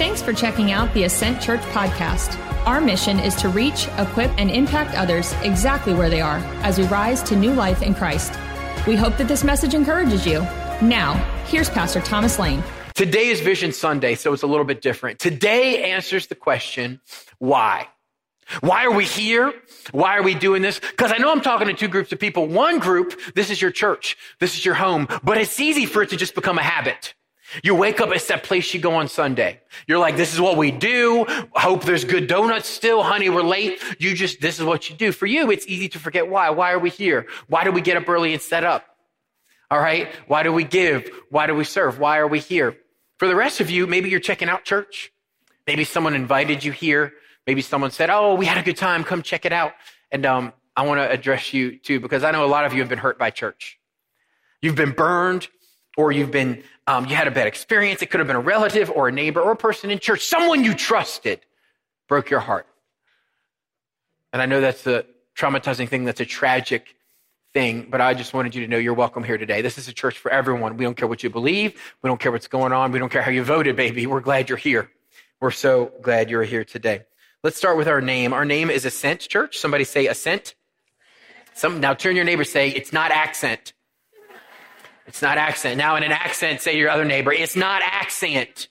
Thanks 0.00 0.22
for 0.22 0.32
checking 0.32 0.72
out 0.72 0.94
the 0.94 1.04
Ascent 1.04 1.42
Church 1.42 1.60
podcast. 1.60 2.34
Our 2.64 2.80
mission 2.80 3.18
is 3.20 3.34
to 3.34 3.50
reach, 3.50 3.86
equip, 3.98 4.30
and 4.38 4.50
impact 4.50 4.96
others 4.96 5.34
exactly 5.42 5.92
where 5.92 6.08
they 6.08 6.22
are 6.22 6.38
as 6.62 6.78
we 6.78 6.86
rise 6.86 7.22
to 7.24 7.36
new 7.36 7.52
life 7.52 7.82
in 7.82 7.94
Christ. 7.94 8.32
We 8.86 8.96
hope 8.96 9.18
that 9.18 9.28
this 9.28 9.44
message 9.44 9.74
encourages 9.74 10.24
you. 10.24 10.40
Now, 10.80 11.16
here's 11.48 11.68
Pastor 11.68 12.00
Thomas 12.00 12.38
Lane. 12.38 12.64
Today 12.94 13.26
is 13.26 13.40
Vision 13.40 13.72
Sunday, 13.72 14.14
so 14.14 14.32
it's 14.32 14.42
a 14.42 14.46
little 14.46 14.64
bit 14.64 14.80
different. 14.80 15.18
Today 15.18 15.92
answers 15.92 16.28
the 16.28 16.34
question, 16.34 17.02
why? 17.38 17.86
Why 18.60 18.86
are 18.86 18.92
we 18.92 19.04
here? 19.04 19.52
Why 19.92 20.16
are 20.16 20.22
we 20.22 20.32
doing 20.32 20.62
this? 20.62 20.80
Because 20.80 21.12
I 21.12 21.18
know 21.18 21.30
I'm 21.30 21.42
talking 21.42 21.66
to 21.66 21.74
two 21.74 21.88
groups 21.88 22.10
of 22.10 22.18
people. 22.18 22.46
One 22.46 22.78
group, 22.78 23.20
this 23.34 23.50
is 23.50 23.60
your 23.60 23.70
church. 23.70 24.16
This 24.38 24.56
is 24.56 24.64
your 24.64 24.76
home. 24.76 25.08
But 25.22 25.36
it's 25.36 25.60
easy 25.60 25.84
for 25.84 26.00
it 26.00 26.08
to 26.08 26.16
just 26.16 26.34
become 26.34 26.56
a 26.56 26.62
habit. 26.62 27.12
You 27.62 27.74
wake 27.74 28.00
up, 28.00 28.10
it's 28.10 28.28
that 28.28 28.42
place 28.42 28.72
you 28.72 28.80
go 28.80 28.94
on 28.94 29.08
Sunday. 29.08 29.60
You're 29.86 29.98
like, 29.98 30.16
this 30.16 30.32
is 30.32 30.40
what 30.40 30.56
we 30.56 30.70
do. 30.70 31.26
Hope 31.52 31.84
there's 31.84 32.04
good 32.04 32.26
donuts 32.26 32.68
still. 32.68 33.02
Honey, 33.02 33.28
we're 33.28 33.42
late. 33.42 33.82
You 33.98 34.14
just, 34.14 34.40
this 34.40 34.58
is 34.58 34.64
what 34.64 34.88
you 34.88 34.96
do. 34.96 35.12
For 35.12 35.26
you, 35.26 35.50
it's 35.50 35.66
easy 35.66 35.88
to 35.90 35.98
forget 35.98 36.28
why. 36.28 36.50
Why 36.50 36.72
are 36.72 36.78
we 36.78 36.90
here? 36.90 37.26
Why 37.48 37.64
do 37.64 37.72
we 37.72 37.80
get 37.80 37.96
up 37.96 38.08
early 38.08 38.32
and 38.32 38.42
set 38.42 38.64
up? 38.64 38.84
All 39.70 39.80
right. 39.80 40.08
Why 40.26 40.42
do 40.42 40.52
we 40.52 40.64
give? 40.64 41.10
Why 41.30 41.46
do 41.46 41.54
we 41.54 41.64
serve? 41.64 41.98
Why 41.98 42.18
are 42.18 42.26
we 42.28 42.38
here? 42.40 42.76
For 43.18 43.28
the 43.28 43.36
rest 43.36 43.60
of 43.60 43.70
you, 43.70 43.86
maybe 43.86 44.10
you're 44.10 44.20
checking 44.20 44.48
out 44.48 44.64
church. 44.64 45.12
Maybe 45.66 45.84
someone 45.84 46.14
invited 46.14 46.64
you 46.64 46.72
here. 46.72 47.12
Maybe 47.46 47.62
someone 47.62 47.90
said, 47.90 48.10
Oh, 48.10 48.34
we 48.34 48.46
had 48.46 48.58
a 48.58 48.62
good 48.62 48.76
time. 48.76 49.04
Come 49.04 49.22
check 49.22 49.44
it 49.44 49.52
out. 49.52 49.72
And, 50.10 50.24
um, 50.26 50.52
I 50.76 50.82
want 50.82 50.98
to 50.98 51.10
address 51.10 51.52
you 51.52 51.78
too, 51.78 52.00
because 52.00 52.24
I 52.24 52.30
know 52.30 52.44
a 52.44 52.46
lot 52.46 52.64
of 52.64 52.72
you 52.72 52.80
have 52.80 52.88
been 52.88 52.98
hurt 52.98 53.18
by 53.18 53.30
church. 53.30 53.78
You've 54.62 54.76
been 54.76 54.92
burned 54.92 55.48
or 56.00 56.12
you've 56.12 56.30
been, 56.30 56.62
um, 56.86 57.06
you 57.06 57.14
had 57.14 57.28
a 57.28 57.30
bad 57.30 57.46
experience. 57.46 58.00
It 58.00 58.10
could 58.10 58.20
have 58.20 58.26
been 58.26 58.36
a 58.36 58.40
relative 58.40 58.90
or 58.90 59.08
a 59.08 59.12
neighbor 59.12 59.40
or 59.40 59.52
a 59.52 59.56
person 59.56 59.90
in 59.90 59.98
church. 59.98 60.24
Someone 60.24 60.64
you 60.64 60.74
trusted 60.74 61.40
broke 62.08 62.30
your 62.30 62.40
heart. 62.40 62.66
And 64.32 64.40
I 64.40 64.46
know 64.46 64.60
that's 64.60 64.86
a 64.86 65.04
traumatizing 65.36 65.88
thing. 65.88 66.04
That's 66.04 66.20
a 66.20 66.24
tragic 66.24 66.96
thing, 67.52 67.88
but 67.90 68.00
I 68.00 68.14
just 68.14 68.32
wanted 68.32 68.54
you 68.54 68.62
to 68.62 68.68
know 68.68 68.78
you're 68.78 68.94
welcome 68.94 69.24
here 69.24 69.36
today. 69.36 69.60
This 69.60 69.76
is 69.76 69.88
a 69.88 69.92
church 69.92 70.16
for 70.18 70.30
everyone. 70.30 70.76
We 70.76 70.84
don't 70.84 70.96
care 70.96 71.08
what 71.08 71.22
you 71.22 71.30
believe. 71.30 71.80
We 72.02 72.08
don't 72.08 72.20
care 72.20 72.32
what's 72.32 72.48
going 72.48 72.72
on. 72.72 72.92
We 72.92 72.98
don't 72.98 73.10
care 73.10 73.22
how 73.22 73.30
you 73.30 73.42
voted, 73.42 73.76
baby. 73.76 74.06
We're 74.06 74.20
glad 74.20 74.48
you're 74.48 74.58
here. 74.58 74.88
We're 75.40 75.50
so 75.50 75.92
glad 76.00 76.30
you're 76.30 76.44
here 76.44 76.64
today. 76.64 77.02
Let's 77.42 77.56
start 77.56 77.76
with 77.76 77.88
our 77.88 78.00
name. 78.00 78.32
Our 78.32 78.44
name 78.44 78.70
is 78.70 78.84
Ascent 78.84 79.20
Church. 79.20 79.58
Somebody 79.58 79.84
say 79.84 80.06
Ascent. 80.06 80.54
Some, 81.54 81.80
now 81.80 81.94
turn 81.94 82.16
your 82.16 82.24
neighbor 82.24 82.44
say, 82.44 82.70
it's 82.70 82.92
not 82.92 83.10
accent. 83.10 83.72
It's 85.10 85.22
not 85.22 85.38
accent. 85.38 85.76
Now 85.76 85.96
in 85.96 86.04
an 86.04 86.12
accent, 86.12 86.60
say 86.60 86.78
your 86.78 86.88
other 86.88 87.04
neighbor, 87.04 87.32
it's 87.32 87.56
not 87.56 87.82
accent. 87.84 88.68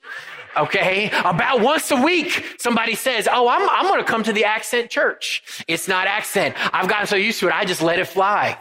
Okay. 0.56 1.12
About 1.26 1.60
once 1.60 1.92
a 1.92 2.02
week, 2.02 2.56
somebody 2.58 2.96
says, 2.96 3.28
Oh, 3.30 3.50
I'm, 3.50 3.70
I'm 3.70 3.88
going 3.88 4.00
to 4.00 4.10
come 4.10 4.24
to 4.24 4.32
the 4.32 4.46
accent 4.46 4.90
church. 4.90 5.64
It's 5.68 5.90
not 5.90 6.08
accent. 6.08 6.56
I've 6.74 6.88
gotten 6.88 7.08
so 7.08 7.18
used 7.18 7.42
to 7.42 7.48
it. 7.48 7.54
I 7.54 7.66
just 7.66 7.82
let 7.82 8.00
it 8.00 8.06
fly. 8.06 8.58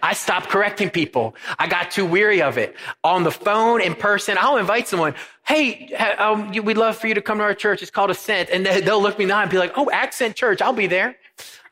I 0.00 0.12
stopped 0.12 0.48
correcting 0.48 0.90
people. 0.90 1.34
I 1.58 1.66
got 1.66 1.90
too 1.90 2.06
weary 2.06 2.40
of 2.40 2.56
it. 2.56 2.76
On 3.02 3.24
the 3.24 3.32
phone, 3.32 3.80
in 3.80 3.96
person, 3.96 4.36
I'll 4.38 4.58
invite 4.58 4.86
someone. 4.86 5.16
Hey, 5.44 5.92
um, 6.18 6.52
we'd 6.52 6.78
love 6.78 6.96
for 6.96 7.08
you 7.08 7.14
to 7.14 7.20
come 7.20 7.38
to 7.38 7.44
our 7.44 7.54
church. 7.54 7.82
It's 7.82 7.90
called 7.90 8.10
Ascent. 8.10 8.48
And 8.48 8.64
they'll 8.64 9.02
look 9.02 9.18
me 9.18 9.24
now 9.24 9.42
and 9.42 9.50
be 9.50 9.58
like, 9.58 9.72
Oh, 9.76 9.90
accent 9.90 10.36
church. 10.36 10.62
I'll 10.62 10.72
be 10.72 10.86
there. 10.86 11.16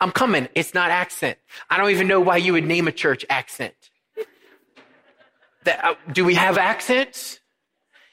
I'm 0.01 0.11
coming. 0.11 0.49
It's 0.57 0.75
not 0.75 0.91
accent. 0.91 1.39
I 1.71 1.77
don't 1.79 1.91
even 1.91 2.09
know 2.09 2.21
why 2.21 2.39
you 2.39 2.55
would 2.55 2.65
name 2.65 2.89
a 2.89 2.93
church 2.93 3.25
accent. 3.31 3.90
That, 5.65 5.85
uh, 5.85 5.95
do 6.13 6.25
we 6.25 6.35
have 6.35 6.59
accents? 6.59 7.39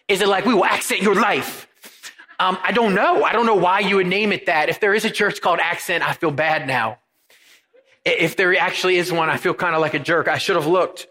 Is 0.07 0.21
it 0.21 0.27
like 0.27 0.45
we 0.45 0.53
will 0.53 0.65
accent 0.65 1.01
your 1.01 1.15
life? 1.15 1.67
Um, 2.39 2.57
I 2.61 2.71
don't 2.71 2.93
know. 2.93 3.23
I 3.23 3.33
don't 3.33 3.45
know 3.45 3.55
why 3.55 3.79
you 3.79 3.95
would 3.95 4.07
name 4.07 4.31
it 4.31 4.45
that. 4.45 4.69
If 4.69 4.79
there 4.79 4.93
is 4.93 5.05
a 5.05 5.09
church 5.09 5.41
called 5.41 5.59
Accent, 5.59 6.07
I 6.07 6.13
feel 6.13 6.31
bad 6.31 6.67
now. 6.67 6.99
If 8.05 8.35
there 8.37 8.55
actually 8.57 8.97
is 8.97 9.11
one, 9.11 9.29
I 9.29 9.37
feel 9.37 9.53
kind 9.53 9.75
of 9.75 9.81
like 9.81 9.95
a 9.95 9.99
jerk. 9.99 10.27
I 10.27 10.37
should 10.37 10.55
have 10.55 10.67
looked. 10.67 11.07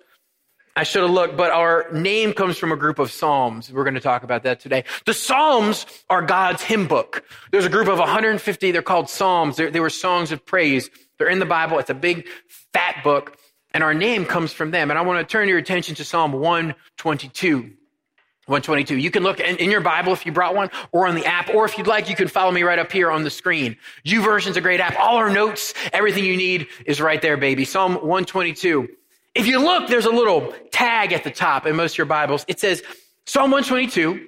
I 0.76 0.82
should 0.82 1.02
have 1.02 1.10
looked, 1.10 1.38
but 1.38 1.50
our 1.52 1.86
name 1.90 2.34
comes 2.34 2.58
from 2.58 2.70
a 2.70 2.76
group 2.76 2.98
of 2.98 3.10
Psalms. 3.10 3.72
We're 3.72 3.84
going 3.84 3.94
to 3.94 4.00
talk 4.00 4.24
about 4.24 4.42
that 4.42 4.60
today. 4.60 4.84
The 5.06 5.14
Psalms 5.14 5.86
are 6.10 6.20
God's 6.20 6.62
hymn 6.62 6.86
book. 6.86 7.24
There's 7.50 7.64
a 7.64 7.70
group 7.70 7.88
of 7.88 7.98
150. 7.98 8.70
They're 8.72 8.82
called 8.82 9.08
Psalms. 9.08 9.56
They're, 9.56 9.70
they 9.70 9.80
were 9.80 9.88
songs 9.88 10.32
of 10.32 10.44
praise. 10.44 10.90
They're 11.18 11.30
in 11.30 11.38
the 11.38 11.46
Bible. 11.46 11.78
It's 11.78 11.88
a 11.88 11.94
big, 11.94 12.28
fat 12.74 13.02
book, 13.02 13.38
and 13.76 13.84
our 13.84 13.92
name 13.92 14.24
comes 14.24 14.54
from 14.54 14.70
them. 14.70 14.88
And 14.88 14.98
I 14.98 15.02
want 15.02 15.18
to 15.18 15.30
turn 15.30 15.50
your 15.50 15.58
attention 15.58 15.96
to 15.96 16.04
Psalm 16.04 16.32
122. 16.32 17.58
122. 17.58 18.96
You 18.96 19.10
can 19.10 19.22
look 19.22 19.38
in, 19.38 19.56
in, 19.56 19.70
your 19.70 19.82
Bible 19.82 20.14
if 20.14 20.24
you 20.24 20.32
brought 20.32 20.54
one 20.54 20.70
or 20.92 21.06
on 21.06 21.14
the 21.14 21.26
app, 21.26 21.50
or 21.50 21.66
if 21.66 21.76
you'd 21.76 21.86
like, 21.86 22.08
you 22.08 22.16
can 22.16 22.26
follow 22.26 22.50
me 22.50 22.62
right 22.62 22.78
up 22.78 22.90
here 22.90 23.10
on 23.10 23.22
the 23.22 23.28
screen. 23.28 23.76
YouVersion's 24.06 24.56
a 24.56 24.62
great 24.62 24.80
app. 24.80 24.98
All 24.98 25.16
our 25.16 25.28
notes, 25.28 25.74
everything 25.92 26.24
you 26.24 26.38
need 26.38 26.68
is 26.86 27.02
right 27.02 27.20
there, 27.20 27.36
baby. 27.36 27.66
Psalm 27.66 27.96
122. 27.96 28.88
If 29.34 29.46
you 29.46 29.58
look, 29.58 29.90
there's 29.90 30.06
a 30.06 30.10
little 30.10 30.54
tag 30.72 31.12
at 31.12 31.22
the 31.22 31.30
top 31.30 31.66
in 31.66 31.76
most 31.76 31.92
of 31.92 31.98
your 31.98 32.06
Bibles. 32.06 32.46
It 32.48 32.58
says 32.58 32.82
Psalm 33.26 33.50
122, 33.50 34.26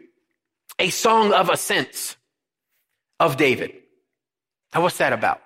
a 0.79 0.91
song 0.91 1.33
of 1.33 1.49
ascents 1.49 2.19
of 3.19 3.39
David. 3.39 3.73
Now, 4.75 4.83
what's 4.83 4.99
that 4.99 5.15
about? 5.15 5.41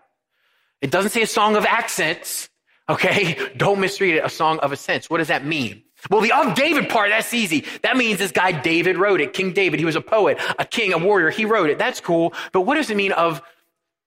It 0.81 0.91
doesn't 0.91 1.13
say 1.13 1.23
a 1.23 1.27
song 1.29 1.55
of 1.55 1.65
accents. 1.65 2.49
Okay. 2.89 3.37
Don't 3.57 3.81
misread 3.81 4.17
it. 4.17 4.25
A 4.25 4.29
song 4.29 4.59
of 4.61 4.73
ascents. 4.73 5.09
What 5.09 5.19
does 5.19 5.29
that 5.29 5.45
mean? 5.45 5.83
Well, 6.11 6.21
the 6.21 6.33
of 6.33 6.55
David 6.55 6.89
part, 6.89 7.11
that's 7.11 7.33
easy. 7.33 7.65
That 7.83 7.97
means 7.97 8.19
this 8.19 8.33
guy 8.33 8.53
David 8.53 8.99
wrote 8.99 9.21
it. 9.21 9.33
King 9.33 9.53
David, 9.53 9.79
he 9.79 9.87
was 9.87 9.95
a 9.95 10.01
poet, 10.01 10.39
a 10.59 10.65
king, 10.65 10.93
a 10.93 10.99
warrior. 10.99 11.31
He 11.31 11.45
wrote 11.45 11.71
it. 11.71 11.79
That's 11.79 12.01
cool. 12.01 12.35
But 12.53 12.63
what 12.63 12.75
does 12.75 12.91
it 12.91 12.97
mean 12.97 13.13
of 13.13 13.41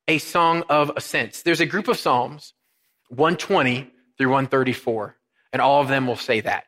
a 0.08 0.18
song 0.18 0.64
of 0.70 0.92
ascents? 0.98 1.44
There's 1.44 1.62
a 1.62 1.66
group 1.66 1.88
of 1.88 1.98
Psalms, 1.98 2.54
120 3.10 3.90
through 4.18 4.28
134, 4.28 5.16
and 5.54 5.62
all 5.62 5.82
of 5.82 5.88
them 5.88 6.06
will 6.06 6.18
say 6.18 6.42
that. 6.42 6.66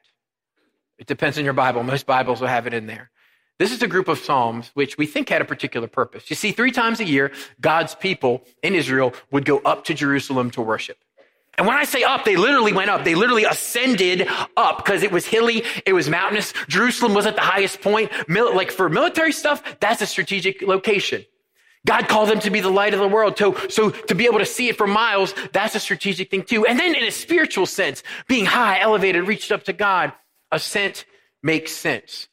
It 0.98 1.08
depends 1.08 1.38
on 1.38 1.44
your 1.44 1.54
Bible. 1.54 1.84
Most 1.84 2.06
Bibles 2.06 2.40
will 2.40 2.48
have 2.48 2.66
it 2.66 2.74
in 2.74 2.88
there. 2.88 3.12
This 3.60 3.72
is 3.72 3.82
a 3.82 3.88
group 3.88 4.08
of 4.08 4.20
Psalms 4.20 4.72
which 4.76 4.98
we 4.98 5.06
think 5.06 5.30
had 5.30 5.42
a 5.42 5.46
particular 5.46 5.88
purpose. 5.88 6.30
You 6.30 6.36
see, 6.36 6.52
three 6.52 6.72
times 6.72 7.00
a 7.00 7.06
year, 7.06 7.32
God's 7.60 7.96
people 7.96 8.44
in 8.64 8.76
Israel 8.76 9.14
would 9.32 9.46
go 9.46 9.60
up 9.60 9.84
to 9.86 9.94
Jerusalem 9.94 10.52
to 10.52 10.62
worship. 10.62 10.98
And 11.58 11.66
when 11.66 11.76
I 11.76 11.86
say 11.86 12.04
up, 12.04 12.24
they 12.24 12.36
literally 12.36 12.72
went 12.72 12.92
up. 12.92 13.04
They 13.04 13.16
literally 13.16 13.46
ascended 13.46 14.28
up 14.56 14.78
because 14.78 15.02
it 15.02 15.12
was 15.12 15.26
hilly. 15.26 15.64
It 15.86 15.94
was 15.94 16.08
mountainous. 16.08 16.54
Jerusalem 16.68 17.16
was 17.16 17.26
at 17.26 17.36
the 17.36 17.42
highest 17.42 17.82
point. 17.82 18.12
Mil- 18.28 18.56
like 18.56 18.70
for 18.70 18.90
military 18.90 19.32
stuff, 19.32 19.64
that's 19.80 20.02
a 20.02 20.06
strategic 20.06 20.62
location. 20.62 21.26
God 21.86 22.08
called 22.10 22.30
them 22.30 22.42
to 22.42 22.52
be 22.52 22.60
the 22.60 22.70
light 22.70 22.94
of 22.94 23.00
the 23.00 23.08
world. 23.08 23.38
So, 23.38 23.56
so 23.70 23.90
to 23.90 24.14
be 24.14 24.26
able 24.26 24.40
to 24.40 24.46
see 24.46 24.68
it 24.68 24.78
for 24.78 24.86
miles, 24.86 25.34
that's 25.54 25.74
a 25.74 25.80
strategic 25.80 26.30
thing 26.30 26.44
too. 26.44 26.66
And 26.66 26.78
then 26.78 26.94
in 26.94 27.04
a 27.04 27.12
spiritual 27.12 27.66
sense, 27.66 28.04
being 28.28 28.46
high, 28.46 28.80
elevated, 28.80 29.28
reached 29.28 29.52
up 29.52 29.64
to 29.64 29.74
God, 29.74 30.12
ascent 30.52 31.06
makes 31.42 31.72
sense. 31.72 32.28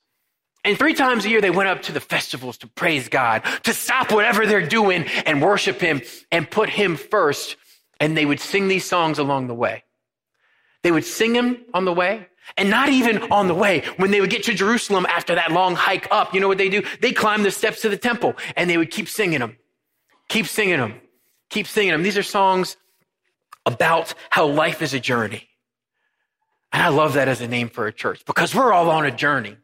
And 0.64 0.78
three 0.78 0.94
times 0.94 1.24
a 1.24 1.28
year, 1.28 1.40
they 1.40 1.50
went 1.50 1.68
up 1.68 1.82
to 1.82 1.92
the 1.92 2.00
festivals 2.00 2.58
to 2.58 2.66
praise 2.66 3.08
God, 3.08 3.42
to 3.64 3.72
stop 3.72 4.10
whatever 4.10 4.46
they're 4.46 4.66
doing 4.66 5.04
and 5.24 5.40
worship 5.40 5.80
Him 5.80 6.02
and 6.32 6.50
put 6.50 6.68
Him 6.68 6.96
first 6.96 7.56
and 8.00 8.16
they 8.16 8.26
would 8.26 8.40
sing 8.40 8.68
these 8.68 8.84
songs 8.84 9.18
along 9.18 9.46
the 9.46 9.54
way. 9.54 9.84
They 10.82 10.92
would 10.92 11.04
sing 11.04 11.32
them 11.32 11.64
on 11.72 11.84
the 11.84 11.92
way, 11.92 12.28
and 12.56 12.68
not 12.68 12.90
even 12.90 13.32
on 13.32 13.48
the 13.48 13.54
way. 13.54 13.84
When 13.96 14.10
they 14.10 14.20
would 14.20 14.30
get 14.30 14.44
to 14.44 14.54
Jerusalem 14.54 15.06
after 15.06 15.34
that 15.34 15.52
long 15.52 15.74
hike 15.74 16.08
up, 16.10 16.34
you 16.34 16.40
know 16.40 16.48
what 16.48 16.58
they 16.58 16.68
do? 16.68 16.82
They 17.00 17.12
climb 17.12 17.42
the 17.42 17.50
steps 17.50 17.82
to 17.82 17.88
the 17.88 17.96
temple, 17.96 18.34
and 18.56 18.68
they 18.68 18.76
would 18.76 18.90
keep 18.90 19.08
singing 19.08 19.40
them, 19.40 19.56
keep 20.28 20.46
singing 20.46 20.78
them, 20.78 21.00
keep 21.48 21.66
singing 21.66 21.92
them. 21.92 22.02
These 22.02 22.18
are 22.18 22.22
songs 22.22 22.76
about 23.66 24.14
how 24.30 24.46
life 24.46 24.82
is 24.82 24.92
a 24.92 25.00
journey. 25.00 25.48
And 26.72 26.82
I 26.82 26.88
love 26.88 27.14
that 27.14 27.28
as 27.28 27.40
a 27.40 27.48
name 27.48 27.68
for 27.68 27.86
a 27.86 27.92
church 27.92 28.24
because 28.26 28.54
we're 28.54 28.72
all 28.72 28.90
on 28.90 29.06
a 29.06 29.10
journey. 29.10 29.56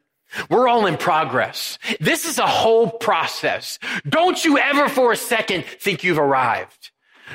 We're 0.49 0.67
all 0.67 0.85
in 0.85 0.97
progress. 0.97 1.77
This 1.99 2.25
is 2.25 2.39
a 2.39 2.47
whole 2.47 2.89
process. 2.89 3.79
Don't 4.07 4.43
you 4.43 4.57
ever 4.57 4.87
for 4.87 5.11
a 5.11 5.17
second 5.17 5.65
think 5.65 6.03
you've 6.03 6.17
arrived. 6.17 6.91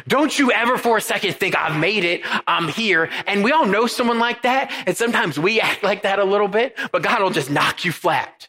Don't 0.09 0.39
you 0.39 0.53
ever 0.53 0.79
for 0.79 0.97
a 0.97 1.01
second 1.01 1.37
think 1.37 1.57
I've 1.57 1.79
made 1.79 2.05
it. 2.05 2.23
I'm 2.47 2.69
here. 2.69 3.11
And 3.27 3.43
we 3.43 3.53
all 3.53 3.67
know 3.67 3.87
someone 3.87 4.19
like 4.19 4.43
that. 4.43 4.73
And 4.87 4.97
sometimes 4.97 5.39
we 5.39 5.61
act 5.67 5.83
like 5.83 6.03
that 6.03 6.19
a 6.19 6.25
little 6.25 6.49
bit, 6.49 6.77
but 6.93 7.03
God 7.03 7.23
will 7.23 7.31
just 7.31 7.51
knock 7.51 7.85
you 7.85 7.93
flat. 7.93 8.49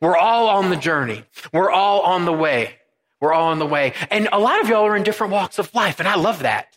We're 0.00 0.16
all 0.16 0.48
on 0.48 0.70
the 0.70 0.76
journey. 0.76 1.24
We're 1.52 1.70
all 1.70 2.02
on 2.02 2.24
the 2.24 2.32
way. 2.32 2.74
We're 3.20 3.32
all 3.32 3.48
on 3.48 3.58
the 3.58 3.66
way. 3.66 3.94
And 4.10 4.28
a 4.32 4.38
lot 4.38 4.60
of 4.60 4.68
y'all 4.68 4.86
are 4.86 4.96
in 4.96 5.02
different 5.02 5.32
walks 5.32 5.58
of 5.58 5.74
life. 5.74 5.98
And 5.98 6.08
I 6.08 6.14
love 6.14 6.40
that. 6.40 6.76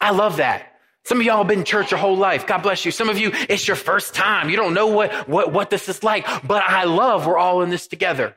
I 0.00 0.12
love 0.12 0.36
that. 0.38 0.74
Some 1.04 1.20
of 1.20 1.26
y'all 1.26 1.38
have 1.38 1.48
been 1.48 1.60
in 1.60 1.64
church 1.64 1.90
your 1.90 2.00
whole 2.00 2.16
life. 2.16 2.46
God 2.46 2.58
bless 2.58 2.84
you. 2.84 2.90
Some 2.90 3.08
of 3.08 3.18
you, 3.18 3.30
it's 3.48 3.66
your 3.66 3.76
first 3.76 4.14
time. 4.14 4.50
You 4.50 4.56
don't 4.56 4.74
know 4.74 4.88
what, 4.88 5.28
what, 5.28 5.52
what 5.52 5.70
this 5.70 5.88
is 5.88 6.02
like, 6.02 6.26
but 6.46 6.62
I 6.62 6.84
love 6.84 7.26
we're 7.26 7.38
all 7.38 7.62
in 7.62 7.70
this 7.70 7.86
together. 7.86 8.34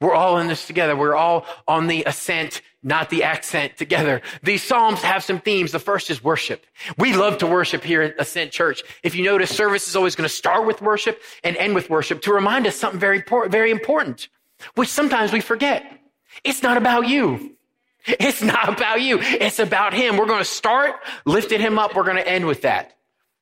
We're 0.00 0.14
all 0.14 0.38
in 0.38 0.48
this 0.48 0.66
together. 0.66 0.96
We're 0.96 1.14
all 1.14 1.46
on 1.68 1.86
the 1.86 2.04
ascent, 2.04 2.62
not 2.82 3.10
the 3.10 3.24
accent 3.24 3.76
together. 3.76 4.22
These 4.42 4.62
Psalms 4.62 5.02
have 5.02 5.22
some 5.22 5.40
themes. 5.40 5.72
The 5.72 5.78
first 5.78 6.10
is 6.10 6.24
worship. 6.24 6.64
We 6.98 7.14
love 7.14 7.38
to 7.38 7.46
worship 7.46 7.84
here 7.84 8.02
at 8.02 8.20
Ascent 8.20 8.52
Church. 8.52 8.82
If 9.02 9.14
you 9.14 9.24
notice, 9.24 9.54
service 9.54 9.88
is 9.88 9.96
always 9.96 10.16
going 10.16 10.28
to 10.28 10.34
start 10.34 10.66
with 10.66 10.80
worship 10.82 11.20
and 11.44 11.56
end 11.56 11.74
with 11.74 11.90
worship 11.90 12.22
to 12.22 12.32
remind 12.32 12.66
us 12.66 12.76
something 12.76 13.00
very, 13.00 13.22
very 13.48 13.70
important. 13.70 14.28
which 14.74 14.88
sometimes 14.88 15.32
we 15.32 15.40
forget. 15.40 15.84
It's 16.44 16.62
not 16.62 16.76
about 16.76 17.08
you. 17.08 17.56
It's 18.06 18.42
not 18.42 18.68
about 18.68 19.02
you. 19.02 19.18
It's 19.20 19.58
about 19.58 19.92
him. 19.92 20.16
We're 20.16 20.26
going 20.26 20.38
to 20.38 20.44
start 20.44 20.94
lifting 21.26 21.60
him 21.60 21.78
up. 21.78 21.94
We're 21.94 22.04
going 22.04 22.16
to 22.16 22.26
end 22.28 22.46
with 22.46 22.62
that. 22.62 22.96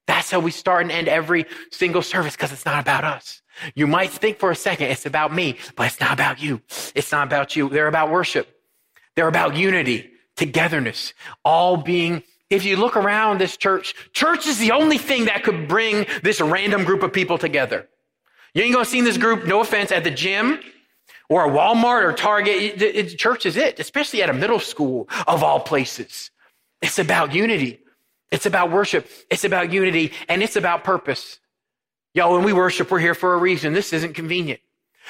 That's 0.06 0.31
how 0.31 0.41
we 0.41 0.50
start 0.50 0.82
and 0.82 0.91
end 0.91 1.06
every 1.06 1.46
single 1.70 2.02
service 2.02 2.34
because 2.34 2.52
it's 2.52 2.64
not 2.64 2.81
about 2.81 3.05
us. 3.05 3.43
You 3.75 3.87
might 3.87 4.11
think 4.11 4.38
for 4.38 4.50
a 4.50 4.56
second 4.56 4.87
it's 4.91 5.06
about 5.06 5.34
me, 5.34 5.58
but 5.76 5.87
it's 5.87 6.00
not 6.00 6.12
about 6.12 6.43
you. 6.43 6.61
It's 6.94 7.12
not 7.12 7.26
about 7.26 7.56
you. 7.56 7.69
They're 7.69 7.88
about 7.88 8.11
worship. 8.11 8.57
They're 9.19 9.26
about 9.26 9.56
unity, 9.56 10.12
togetherness, 10.37 11.12
all 11.44 11.76
being 11.76 12.23
if 12.50 12.65
you 12.65 12.76
look 12.76 12.97
around 12.97 13.41
this 13.41 13.56
church, 13.56 13.97
church 14.12 14.47
is 14.47 14.61
the 14.61 14.70
only 14.70 14.97
thing 14.97 15.25
that 15.25 15.43
could 15.43 15.67
bring 15.67 16.06
this 16.23 16.41
random 16.41 16.85
group 16.85 17.03
of 17.03 17.12
people 17.12 17.37
together. 17.37 17.88
You 18.55 18.62
ain't 18.62 18.73
gonna 18.73 18.85
see 18.85 19.00
this 19.00 19.19
group, 19.19 19.44
no 19.44 19.61
offense, 19.61 19.91
at 19.91 20.05
the 20.05 20.12
gym 20.12 20.61
or 21.29 21.44
a 21.44 21.50
Walmart 21.50 22.05
or 22.05 22.12
Target. 22.12 22.81
It, 22.81 22.81
it, 22.81 23.19
church 23.19 23.44
is 23.44 23.56
it, 23.56 23.81
especially 23.81 24.23
at 24.23 24.31
a 24.31 24.32
middle 24.32 24.61
school 24.61 25.09
of 25.26 25.43
all 25.43 25.59
places. 25.59 26.31
It's 26.81 27.00
about 27.00 27.35
unity. 27.35 27.81
It's 28.31 28.47
about 28.47 28.70
worship. 28.70 29.11
It's 29.32 29.43
about 29.43 29.73
unity 29.73 30.12
and 30.29 30.44
it's 30.44 30.55
about 30.55 30.85
purpose. 30.85 31.41
Y'all, 32.15 32.35
when 32.35 32.44
we 32.44 32.53
worship, 32.53 32.88
we're 32.88 33.00
here 33.00 33.17
for 33.17 33.35
a 33.35 33.38
reason. 33.38 33.73
This 33.73 33.93
isn't 33.93 34.15
convenient. 34.15 34.61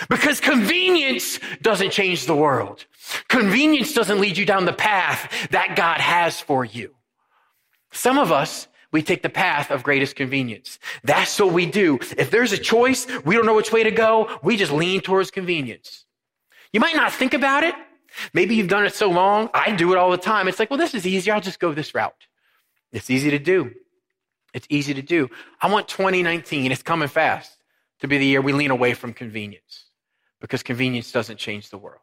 Because 0.08 0.40
convenience 0.40 1.40
doesn't 1.60 1.90
change 1.90 2.26
the 2.26 2.36
world. 2.36 2.86
Convenience 3.28 3.92
doesn't 3.92 4.20
lead 4.20 4.36
you 4.36 4.44
down 4.44 4.64
the 4.64 4.72
path 4.72 5.48
that 5.50 5.76
God 5.76 6.00
has 6.00 6.40
for 6.40 6.64
you. 6.64 6.94
Some 7.90 8.18
of 8.18 8.30
us, 8.30 8.68
we 8.92 9.02
take 9.02 9.22
the 9.22 9.28
path 9.28 9.70
of 9.70 9.82
greatest 9.82 10.14
convenience. 10.16 10.78
That's 11.02 11.38
what 11.40 11.52
we 11.52 11.66
do. 11.66 11.98
If 12.16 12.30
there's 12.30 12.52
a 12.52 12.58
choice, 12.58 13.06
we 13.24 13.34
don't 13.34 13.46
know 13.46 13.56
which 13.56 13.72
way 13.72 13.82
to 13.82 13.90
go, 13.90 14.38
we 14.42 14.56
just 14.56 14.72
lean 14.72 15.00
towards 15.00 15.30
convenience. 15.30 16.04
You 16.72 16.80
might 16.80 16.96
not 16.96 17.12
think 17.12 17.34
about 17.34 17.64
it. 17.64 17.74
Maybe 18.32 18.54
you've 18.54 18.68
done 18.68 18.84
it 18.84 18.94
so 18.94 19.10
long. 19.10 19.50
I 19.52 19.72
do 19.72 19.92
it 19.92 19.98
all 19.98 20.10
the 20.10 20.16
time. 20.16 20.48
It's 20.48 20.58
like, 20.58 20.70
well, 20.70 20.78
this 20.78 20.94
is 20.94 21.06
easier. 21.06 21.34
I'll 21.34 21.40
just 21.40 21.60
go 21.60 21.72
this 21.72 21.94
route. 21.94 22.26
It's 22.92 23.10
easy 23.10 23.30
to 23.30 23.38
do. 23.38 23.72
It's 24.54 24.66
easy 24.70 24.94
to 24.94 25.02
do. 25.02 25.28
I 25.60 25.70
want 25.70 25.88
2019, 25.88 26.72
it's 26.72 26.82
coming 26.82 27.08
fast, 27.08 27.52
to 28.00 28.08
be 28.08 28.16
the 28.16 28.26
year 28.26 28.40
we 28.40 28.52
lean 28.52 28.70
away 28.70 28.94
from 28.94 29.12
convenience 29.12 29.87
because 30.40 30.62
convenience 30.62 31.12
doesn't 31.12 31.38
change 31.38 31.70
the 31.70 31.78
world. 31.78 32.00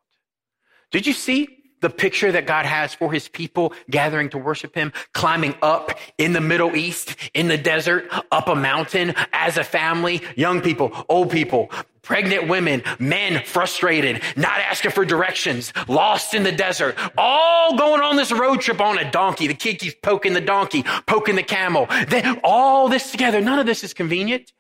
Did 0.92 1.08
you 1.08 1.14
see 1.14 1.66
the 1.82 1.90
picture 1.90 2.32
that 2.32 2.48
God 2.48 2.66
has 2.66 2.94
for 2.94 3.12
his 3.12 3.28
people 3.28 3.74
gathering 3.90 4.30
to 4.30 4.38
worship 4.38 4.74
him, 4.74 4.92
climbing 5.14 5.56
up 5.62 5.92
in 6.18 6.34
the 6.34 6.42
Middle 6.42 6.76
East, 6.76 7.16
in 7.34 7.48
the 7.48 7.58
desert, 7.58 8.06
up 8.32 8.48
a 8.48 8.56
mountain 8.56 9.14
as 9.34 9.58
a 9.58 9.64
family, 9.64 10.22
young 10.36 10.62
people, 10.62 11.06
old 11.10 11.30
people, 11.30 11.70
pregnant 12.02 12.48
women, 12.48 12.82
men 12.98 13.44
frustrated, 13.46 14.22
not 14.36 14.60
asking 14.60 14.92
for 14.92 15.06
directions, 15.06 15.74
lost 15.88 16.34
in 16.34 16.44
the 16.44 16.52
desert, 16.52 16.96
all 17.18 17.78
going 17.78 18.02
on 18.02 18.16
this 18.16 18.32
road 18.32 18.62
trip 18.62 18.80
on 18.80 18.98
a 18.98 19.12
donkey. 19.12 19.48
The 19.48 19.54
kid 19.54 19.80
keeps 19.80 19.96
poking 20.02 20.34
the 20.34 20.42
donkey, 20.42 20.84
poking 21.06 21.36
the 21.36 21.44
camel. 21.44 21.88
Then 22.08 22.40
all 22.44 22.90
this 22.90 23.12
together, 23.12 23.42
none 23.42 23.60
of 23.60 23.66
this 23.66 23.84
is 23.84 23.94
convenient. 23.94 24.54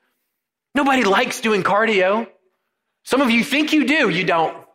Nobody 0.73 1.03
likes 1.03 1.39
doing 1.39 1.63
cardio. 1.63 2.27
Some 3.05 3.21
of 3.21 3.29
you 3.29 3.43
think 3.43 3.71
you 3.71 3.85
do, 3.85 4.09
you 4.09 4.23
don't. 4.23 4.65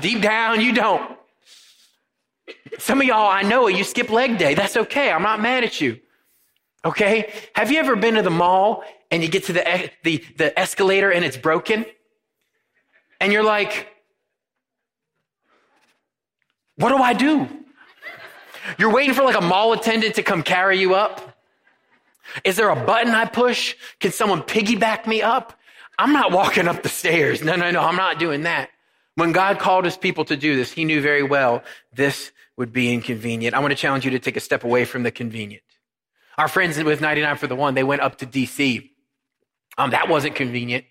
Deep 0.00 0.22
down, 0.22 0.60
you 0.60 0.72
don't. 0.72 1.16
Some 2.78 3.00
of 3.00 3.06
y'all, 3.06 3.30
I 3.30 3.42
know 3.42 3.68
it, 3.68 3.76
you 3.76 3.84
skip 3.84 4.10
leg 4.10 4.38
day. 4.38 4.54
That's 4.54 4.76
okay. 4.76 5.12
I'm 5.12 5.22
not 5.22 5.40
mad 5.40 5.62
at 5.62 5.80
you. 5.80 6.00
Okay? 6.84 7.32
Have 7.54 7.70
you 7.70 7.78
ever 7.78 7.96
been 7.96 8.14
to 8.14 8.22
the 8.22 8.30
mall 8.30 8.82
and 9.10 9.22
you 9.22 9.28
get 9.28 9.44
to 9.44 9.52
the, 9.52 9.90
the, 10.02 10.24
the 10.36 10.58
escalator 10.58 11.10
and 11.10 11.24
it's 11.24 11.36
broken? 11.36 11.84
And 13.20 13.32
you're 13.32 13.44
like, 13.44 13.88
what 16.76 16.88
do 16.88 16.96
I 16.96 17.12
do? 17.12 17.48
You're 18.78 18.92
waiting 18.92 19.14
for 19.14 19.22
like 19.22 19.36
a 19.36 19.42
mall 19.42 19.74
attendant 19.74 20.14
to 20.14 20.22
come 20.22 20.42
carry 20.42 20.78
you 20.80 20.94
up. 20.94 21.38
Is 22.42 22.56
there 22.56 22.70
a 22.70 22.86
button 22.86 23.14
I 23.14 23.26
push? 23.26 23.76
Can 24.00 24.12
someone 24.12 24.42
piggyback 24.42 25.06
me 25.06 25.20
up? 25.20 25.58
I'm 25.98 26.12
not 26.12 26.32
walking 26.32 26.68
up 26.68 26.82
the 26.82 26.88
stairs. 26.88 27.42
No, 27.42 27.56
no, 27.56 27.70
no, 27.70 27.80
I'm 27.80 27.96
not 27.96 28.18
doing 28.18 28.42
that. 28.42 28.70
When 29.16 29.32
God 29.32 29.58
called 29.58 29.84
his 29.84 29.96
people 29.96 30.24
to 30.24 30.36
do 30.36 30.56
this, 30.56 30.72
he 30.72 30.84
knew 30.84 31.00
very 31.00 31.22
well 31.22 31.62
this 31.92 32.32
would 32.56 32.72
be 32.72 32.92
inconvenient. 32.92 33.54
I 33.54 33.60
want 33.60 33.70
to 33.70 33.76
challenge 33.76 34.04
you 34.04 34.10
to 34.12 34.18
take 34.18 34.36
a 34.36 34.40
step 34.40 34.64
away 34.64 34.84
from 34.84 35.02
the 35.02 35.10
convenient. 35.10 35.62
Our 36.36 36.48
friends 36.48 36.82
with 36.82 37.00
99 37.00 37.36
for 37.36 37.46
the 37.46 37.54
one, 37.54 37.74
they 37.74 37.84
went 37.84 38.02
up 38.02 38.16
to 38.18 38.26
DC. 38.26 38.90
Um, 39.78 39.90
that 39.90 40.08
wasn't 40.08 40.34
convenient. 40.34 40.84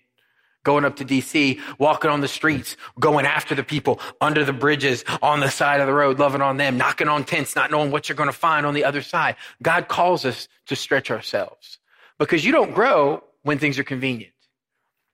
Going 0.62 0.86
up 0.86 0.96
to 0.96 1.04
DC, 1.04 1.60
walking 1.78 2.10
on 2.10 2.22
the 2.22 2.28
streets, 2.28 2.78
going 2.98 3.26
after 3.26 3.54
the 3.54 3.62
people 3.62 4.00
under 4.22 4.46
the 4.46 4.54
bridges, 4.54 5.04
on 5.20 5.40
the 5.40 5.50
side 5.50 5.80
of 5.82 5.86
the 5.86 5.92
road, 5.92 6.18
loving 6.18 6.40
on 6.40 6.56
them, 6.56 6.78
knocking 6.78 7.08
on 7.08 7.24
tents, 7.24 7.54
not 7.54 7.70
knowing 7.70 7.90
what 7.90 8.08
you're 8.08 8.16
going 8.16 8.30
to 8.30 8.32
find 8.32 8.64
on 8.64 8.72
the 8.72 8.84
other 8.84 9.02
side. 9.02 9.36
God 9.62 9.88
calls 9.88 10.24
us 10.24 10.48
to 10.66 10.76
stretch 10.76 11.10
ourselves 11.10 11.78
because 12.18 12.46
you 12.46 12.52
don't 12.52 12.72
grow 12.72 13.22
when 13.42 13.58
things 13.58 13.78
are 13.78 13.84
convenient. 13.84 14.33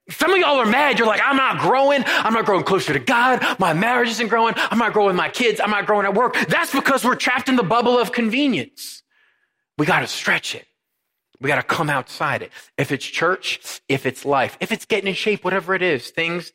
Some 0.09 0.33
of 0.33 0.39
y'all 0.39 0.59
are 0.59 0.65
mad. 0.65 0.97
You're 0.97 1.07
like, 1.07 1.21
I'm 1.23 1.37
not 1.37 1.59
growing. 1.59 2.03
I'm 2.05 2.33
not 2.33 2.45
growing 2.45 2.63
closer 2.63 2.91
to 2.93 2.99
God. 2.99 3.43
My 3.59 3.73
marriage 3.73 4.09
isn't 4.09 4.27
growing. 4.27 4.55
I'm 4.57 4.77
not 4.77 4.93
growing 4.93 5.07
with 5.07 5.15
my 5.15 5.29
kids. 5.29 5.59
I'm 5.59 5.69
not 5.69 5.85
growing 5.85 6.05
at 6.05 6.13
work. 6.13 6.35
That's 6.47 6.73
because 6.73 7.05
we're 7.05 7.15
trapped 7.15 7.49
in 7.49 7.55
the 7.55 7.63
bubble 7.63 7.97
of 7.97 8.11
convenience. 8.11 9.03
We 9.77 9.85
got 9.85 9.99
to 10.01 10.07
stretch 10.07 10.55
it. 10.55 10.65
We 11.39 11.47
got 11.47 11.55
to 11.55 11.63
come 11.63 11.89
outside 11.89 12.41
it. 12.41 12.51
If 12.77 12.91
it's 12.91 13.05
church, 13.05 13.81
if 13.87 14.05
it's 14.05 14.25
life, 14.25 14.57
if 14.59 14.71
it's 14.71 14.85
getting 14.85 15.07
in 15.07 15.15
shape, 15.15 15.43
whatever 15.43 15.73
it 15.73 15.81
is, 15.81 16.09
things 16.09 16.53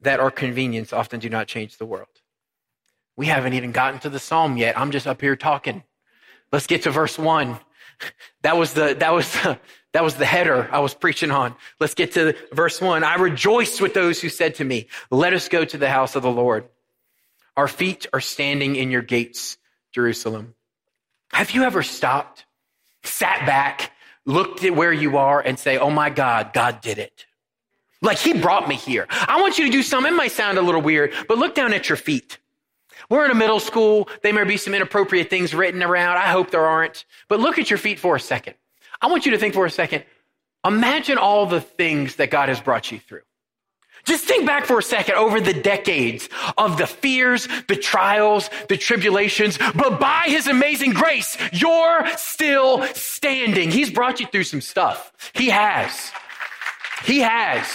that 0.00 0.20
are 0.20 0.30
convenience 0.30 0.92
often 0.92 1.20
do 1.20 1.28
not 1.28 1.46
change 1.46 1.76
the 1.76 1.86
world. 1.86 2.08
We 3.16 3.26
haven't 3.26 3.54
even 3.54 3.72
gotten 3.72 4.00
to 4.00 4.10
the 4.10 4.18
psalm 4.18 4.56
yet. 4.56 4.78
I'm 4.78 4.90
just 4.90 5.06
up 5.06 5.20
here 5.20 5.36
talking. 5.36 5.82
Let's 6.52 6.66
get 6.66 6.82
to 6.84 6.90
verse 6.90 7.18
one. 7.18 7.58
That 8.42 8.58
was 8.58 8.74
the, 8.74 8.94
that 8.98 9.14
was 9.14 9.32
the, 9.32 9.58
that 9.94 10.02
was 10.02 10.16
the 10.16 10.26
header 10.26 10.68
I 10.72 10.80
was 10.80 10.92
preaching 10.92 11.30
on. 11.30 11.54
Let's 11.78 11.94
get 11.94 12.12
to 12.12 12.36
verse 12.52 12.80
one. 12.80 13.04
I 13.04 13.14
rejoiced 13.14 13.80
with 13.80 13.94
those 13.94 14.20
who 14.20 14.28
said 14.28 14.56
to 14.56 14.64
me, 14.64 14.88
let 15.08 15.32
us 15.32 15.48
go 15.48 15.64
to 15.64 15.78
the 15.78 15.88
house 15.88 16.16
of 16.16 16.24
the 16.24 16.30
Lord. 16.30 16.68
Our 17.56 17.68
feet 17.68 18.06
are 18.12 18.20
standing 18.20 18.74
in 18.74 18.90
your 18.90 19.02
gates, 19.02 19.56
Jerusalem. 19.92 20.56
Have 21.32 21.52
you 21.52 21.62
ever 21.62 21.84
stopped, 21.84 22.44
sat 23.04 23.46
back, 23.46 23.92
looked 24.26 24.64
at 24.64 24.74
where 24.74 24.92
you 24.92 25.16
are 25.16 25.40
and 25.40 25.56
say, 25.56 25.78
Oh 25.78 25.90
my 25.90 26.10
God, 26.10 26.52
God 26.52 26.80
did 26.80 26.98
it. 26.98 27.26
Like 28.02 28.18
he 28.18 28.34
brought 28.34 28.68
me 28.68 28.74
here. 28.74 29.06
I 29.08 29.40
want 29.40 29.58
you 29.58 29.66
to 29.66 29.70
do 29.70 29.84
something. 29.84 30.12
It 30.12 30.16
might 30.16 30.32
sound 30.32 30.58
a 30.58 30.62
little 30.62 30.82
weird, 30.82 31.12
but 31.28 31.38
look 31.38 31.54
down 31.54 31.72
at 31.72 31.88
your 31.88 31.96
feet. 31.96 32.38
We're 33.08 33.26
in 33.26 33.30
a 33.30 33.36
middle 33.36 33.60
school. 33.60 34.08
There 34.24 34.32
may 34.32 34.42
be 34.42 34.56
some 34.56 34.74
inappropriate 34.74 35.30
things 35.30 35.54
written 35.54 35.84
around. 35.84 36.16
I 36.16 36.26
hope 36.26 36.50
there 36.50 36.66
aren't. 36.66 37.04
But 37.28 37.38
look 37.38 37.60
at 37.60 37.70
your 37.70 37.78
feet 37.78 38.00
for 38.00 38.16
a 38.16 38.20
second. 38.20 38.56
I 39.00 39.08
want 39.08 39.26
you 39.26 39.32
to 39.32 39.38
think 39.38 39.54
for 39.54 39.66
a 39.66 39.70
second. 39.70 40.04
Imagine 40.64 41.18
all 41.18 41.46
the 41.46 41.60
things 41.60 42.16
that 42.16 42.30
God 42.30 42.48
has 42.48 42.60
brought 42.60 42.90
you 42.90 42.98
through. 42.98 43.20
Just 44.04 44.24
think 44.24 44.46
back 44.46 44.66
for 44.66 44.78
a 44.78 44.82
second 44.82 45.14
over 45.14 45.40
the 45.40 45.54
decades 45.54 46.28
of 46.58 46.76
the 46.76 46.86
fears, 46.86 47.48
the 47.68 47.76
trials, 47.76 48.50
the 48.68 48.76
tribulations, 48.76 49.58
but 49.74 49.98
by 49.98 50.24
his 50.26 50.46
amazing 50.46 50.92
grace, 50.92 51.38
you're 51.52 52.06
still 52.16 52.84
standing. 52.94 53.70
He's 53.70 53.90
brought 53.90 54.20
you 54.20 54.26
through 54.26 54.44
some 54.44 54.60
stuff. 54.60 55.12
He 55.32 55.48
has. 55.48 56.12
He 57.04 57.20
has. 57.20 57.66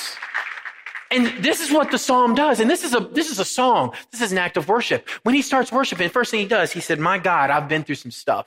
And 1.11 1.43
this 1.43 1.61
is 1.61 1.71
what 1.71 1.89
the 1.89 1.97
psalm 1.97 2.35
does. 2.35 2.59
And 2.59 2.69
this 2.69 2.83
is 2.83 2.93
a, 2.93 2.99
this 2.99 3.31
is 3.31 3.39
a 3.39 3.45
song. 3.45 3.93
This 4.11 4.21
is 4.21 4.31
an 4.31 4.37
act 4.37 4.57
of 4.57 4.67
worship. 4.67 5.09
When 5.23 5.33
he 5.33 5.41
starts 5.41 5.71
worshiping, 5.71 6.09
first 6.09 6.29
thing 6.29 6.41
he 6.41 6.47
does, 6.47 6.71
he 6.71 6.79
said, 6.79 6.99
my 6.99 7.17
God, 7.17 7.49
I've 7.49 7.67
been 7.67 7.83
through 7.83 7.95
some 7.95 8.11
stuff. 8.11 8.45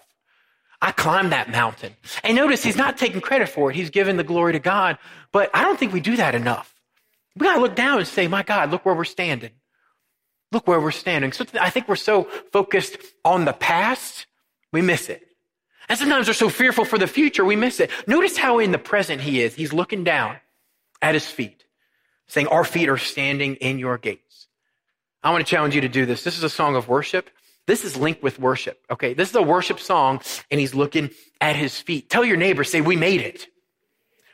I 0.83 0.91
climbed 0.91 1.31
that 1.31 1.49
mountain. 1.49 1.95
And 2.25 2.35
notice 2.35 2.65
he's 2.65 2.77
not 2.77 2.99
taking 2.99 3.21
credit 3.21 3.49
for 3.49 3.71
it. 3.71 3.77
He's 3.77 3.91
giving 3.91 4.17
the 4.17 4.25
glory 4.25 4.53
to 4.55 4.59
God. 4.59 4.99
But 5.31 5.49
I 5.55 5.63
don't 5.63 5.79
think 5.79 5.93
we 5.93 6.01
do 6.01 6.17
that 6.17 6.35
enough. 6.35 6.75
We 7.37 7.47
got 7.47 7.55
to 7.55 7.61
look 7.61 7.77
down 7.77 7.99
and 7.99 8.07
say, 8.07 8.27
my 8.27 8.43
God, 8.43 8.73
look 8.73 8.85
where 8.85 8.95
we're 8.95 9.05
standing. 9.05 9.53
Look 10.51 10.67
where 10.67 10.81
we're 10.81 10.91
standing. 10.91 11.31
So 11.31 11.47
I 11.59 11.71
think 11.71 11.89
we're 11.89 11.95
so 11.95 12.25
focused 12.53 12.97
on 13.25 13.45
the 13.45 13.53
past, 13.53 14.27
we 14.73 14.83
miss 14.83 15.09
it. 15.09 15.25
And 15.89 15.97
sometimes 15.97 16.27
we're 16.27 16.35
so 16.35 16.49
fearful 16.49 16.85
for 16.85 16.99
the 16.99 17.07
future, 17.07 17.45
we 17.45 17.57
miss 17.57 17.79
it. 17.79 17.91
Notice 18.09 18.37
how 18.37 18.59
in 18.59 18.73
the 18.73 18.79
present 18.79 19.21
he 19.21 19.41
is. 19.41 19.55
He's 19.55 19.73
looking 19.73 20.03
down 20.03 20.37
at 21.01 21.15
his 21.15 21.27
feet, 21.27 21.65
saying, 22.27 22.49
Our 22.49 22.65
feet 22.65 22.89
are 22.89 22.99
standing 22.99 23.55
in 23.57 23.79
your 23.79 23.99
gates. 23.99 24.49
I 25.23 25.31
want 25.31 25.47
to 25.47 25.51
challenge 25.51 25.75
you 25.75 25.81
to 25.83 25.89
do 25.89 26.07
this. 26.07 26.25
This 26.25 26.37
is 26.37 26.43
a 26.43 26.51
song 26.51 26.75
of 26.75 26.89
worship. 26.89 27.31
This 27.67 27.85
is 27.85 27.97
linked 27.97 28.23
with 28.23 28.39
worship. 28.39 28.85
Okay. 28.91 29.15
This 29.15 29.31
is 29.31 29.37
a 29.37 29.43
worship 29.43 29.79
song 29.79 30.21
and 30.51 30.59
he's 30.61 30.75
looking 30.75 31.11
at 31.41 31.57
his 31.57 31.79
feet. 31.79 32.11
Tell 32.11 32.25
your 32.25 32.37
neighbor, 32.37 32.65
say, 32.65 32.81
we 32.81 32.97
made 32.97 33.21
it. 33.21 33.47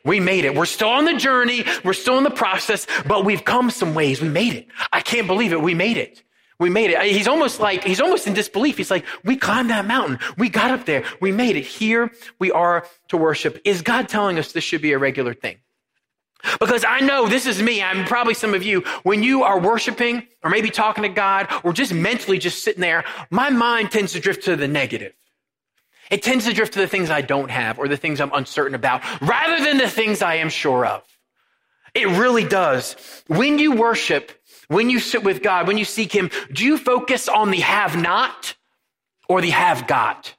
We 0.04 0.20
made 0.20 0.44
it. 0.44 0.54
We're 0.54 0.64
still 0.64 0.88
on 0.88 1.04
the 1.04 1.14
journey. 1.14 1.64
We're 1.84 1.92
still 1.92 2.16
in 2.18 2.24
the 2.24 2.30
process, 2.30 2.86
but 3.06 3.24
we've 3.24 3.44
come 3.44 3.70
some 3.70 3.94
ways. 3.94 4.22
We 4.22 4.28
made 4.28 4.54
it. 4.54 4.68
I 4.92 5.00
can't 5.00 5.26
believe 5.26 5.52
it. 5.52 5.60
We 5.60 5.74
made 5.74 5.98
it. 5.98 6.22
We 6.58 6.70
made 6.70 6.90
it. 6.90 7.00
He's 7.02 7.28
almost 7.28 7.60
like, 7.60 7.84
he's 7.84 8.00
almost 8.00 8.26
in 8.26 8.34
disbelief. 8.34 8.76
He's 8.76 8.90
like, 8.90 9.04
we 9.24 9.36
climbed 9.36 9.70
that 9.70 9.86
mountain. 9.86 10.18
We 10.38 10.48
got 10.48 10.70
up 10.70 10.86
there. 10.86 11.04
We 11.20 11.30
made 11.30 11.56
it. 11.56 11.64
Here 11.64 12.10
we 12.38 12.50
are 12.50 12.86
to 13.08 13.16
worship. 13.16 13.60
Is 13.64 13.82
God 13.82 14.08
telling 14.08 14.38
us 14.38 14.52
this 14.52 14.64
should 14.64 14.82
be 14.82 14.92
a 14.92 14.98
regular 14.98 15.34
thing? 15.34 15.58
Because 16.60 16.84
I 16.84 17.00
know 17.00 17.26
this 17.26 17.46
is 17.46 17.60
me. 17.60 17.82
I'm 17.82 18.04
probably 18.04 18.34
some 18.34 18.54
of 18.54 18.62
you. 18.62 18.80
When 19.02 19.22
you 19.22 19.42
are 19.42 19.58
worshiping 19.58 20.26
or 20.42 20.50
maybe 20.50 20.70
talking 20.70 21.02
to 21.02 21.08
God 21.08 21.48
or 21.64 21.72
just 21.72 21.92
mentally 21.92 22.38
just 22.38 22.62
sitting 22.62 22.80
there, 22.80 23.04
my 23.30 23.50
mind 23.50 23.90
tends 23.90 24.12
to 24.12 24.20
drift 24.20 24.44
to 24.44 24.56
the 24.56 24.68
negative. 24.68 25.14
It 26.10 26.22
tends 26.22 26.46
to 26.46 26.54
drift 26.54 26.72
to 26.74 26.78
the 26.78 26.86
things 26.86 27.10
I 27.10 27.20
don't 27.20 27.50
have 27.50 27.78
or 27.78 27.88
the 27.88 27.96
things 27.96 28.20
I'm 28.20 28.32
uncertain 28.32 28.74
about 28.74 29.02
rather 29.20 29.62
than 29.62 29.78
the 29.78 29.90
things 29.90 30.22
I 30.22 30.36
am 30.36 30.48
sure 30.48 30.86
of. 30.86 31.02
It 31.94 32.06
really 32.06 32.44
does. 32.44 32.96
When 33.26 33.58
you 33.58 33.72
worship, 33.72 34.32
when 34.68 34.90
you 34.90 35.00
sit 35.00 35.24
with 35.24 35.42
God, 35.42 35.66
when 35.66 35.78
you 35.78 35.84
seek 35.84 36.12
Him, 36.12 36.30
do 36.52 36.64
you 36.64 36.78
focus 36.78 37.28
on 37.28 37.50
the 37.50 37.60
have 37.60 38.00
not 38.00 38.54
or 39.28 39.40
the 39.40 39.50
have 39.50 39.86
got? 39.86 40.34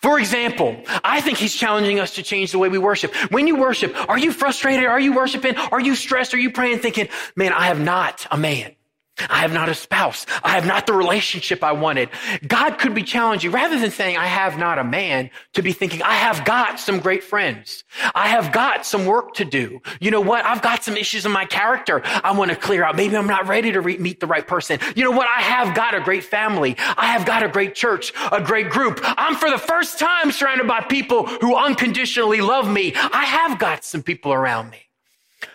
For 0.00 0.18
example, 0.18 0.82
I 1.02 1.20
think 1.20 1.38
he's 1.38 1.54
challenging 1.54 2.00
us 2.00 2.14
to 2.14 2.22
change 2.22 2.52
the 2.52 2.58
way 2.58 2.68
we 2.68 2.78
worship. 2.78 3.14
When 3.30 3.46
you 3.46 3.56
worship, 3.56 3.94
are 4.08 4.18
you 4.18 4.32
frustrated? 4.32 4.86
Are 4.86 5.00
you 5.00 5.14
worshiping? 5.14 5.56
Are 5.56 5.80
you 5.80 5.94
stressed? 5.94 6.32
Are 6.34 6.38
you 6.38 6.50
praying 6.50 6.78
thinking, 6.78 7.08
man, 7.36 7.52
I 7.52 7.66
have 7.66 7.80
not 7.80 8.26
a 8.30 8.36
man. 8.36 8.74
I 9.18 9.38
have 9.38 9.52
not 9.52 9.68
a 9.68 9.74
spouse. 9.74 10.26
I 10.42 10.50
have 10.50 10.66
not 10.66 10.86
the 10.86 10.92
relationship 10.92 11.62
I 11.62 11.70
wanted. 11.72 12.08
God 12.46 12.78
could 12.78 12.94
be 12.94 13.04
challenging 13.04 13.52
rather 13.52 13.78
than 13.78 13.92
saying, 13.92 14.16
I 14.16 14.26
have 14.26 14.58
not 14.58 14.78
a 14.78 14.84
man 14.84 15.30
to 15.52 15.62
be 15.62 15.72
thinking, 15.72 16.02
I 16.02 16.14
have 16.14 16.44
got 16.44 16.80
some 16.80 16.98
great 16.98 17.22
friends. 17.22 17.84
I 18.14 18.28
have 18.28 18.50
got 18.50 18.84
some 18.84 19.06
work 19.06 19.34
to 19.34 19.44
do. 19.44 19.80
You 20.00 20.10
know 20.10 20.20
what? 20.20 20.44
I've 20.44 20.62
got 20.62 20.82
some 20.82 20.96
issues 20.96 21.24
in 21.24 21.30
my 21.30 21.44
character 21.44 22.02
I 22.04 22.32
want 22.32 22.50
to 22.50 22.56
clear 22.56 22.82
out. 22.82 22.96
Maybe 22.96 23.16
I'm 23.16 23.28
not 23.28 23.46
ready 23.46 23.70
to 23.72 23.80
re- 23.80 23.98
meet 23.98 24.18
the 24.18 24.26
right 24.26 24.46
person. 24.46 24.80
You 24.96 25.04
know 25.04 25.12
what? 25.12 25.28
I 25.28 25.42
have 25.42 25.76
got 25.76 25.94
a 25.94 26.00
great 26.00 26.24
family. 26.24 26.74
I 26.78 27.06
have 27.06 27.24
got 27.24 27.44
a 27.44 27.48
great 27.48 27.76
church, 27.76 28.12
a 28.32 28.40
great 28.40 28.68
group. 28.68 29.00
I'm 29.04 29.36
for 29.36 29.48
the 29.48 29.58
first 29.58 30.00
time 30.00 30.32
surrounded 30.32 30.66
by 30.66 30.80
people 30.80 31.26
who 31.26 31.56
unconditionally 31.56 32.40
love 32.40 32.68
me. 32.68 32.94
I 32.96 33.24
have 33.24 33.60
got 33.60 33.84
some 33.84 34.02
people 34.02 34.32
around 34.32 34.70
me, 34.70 34.80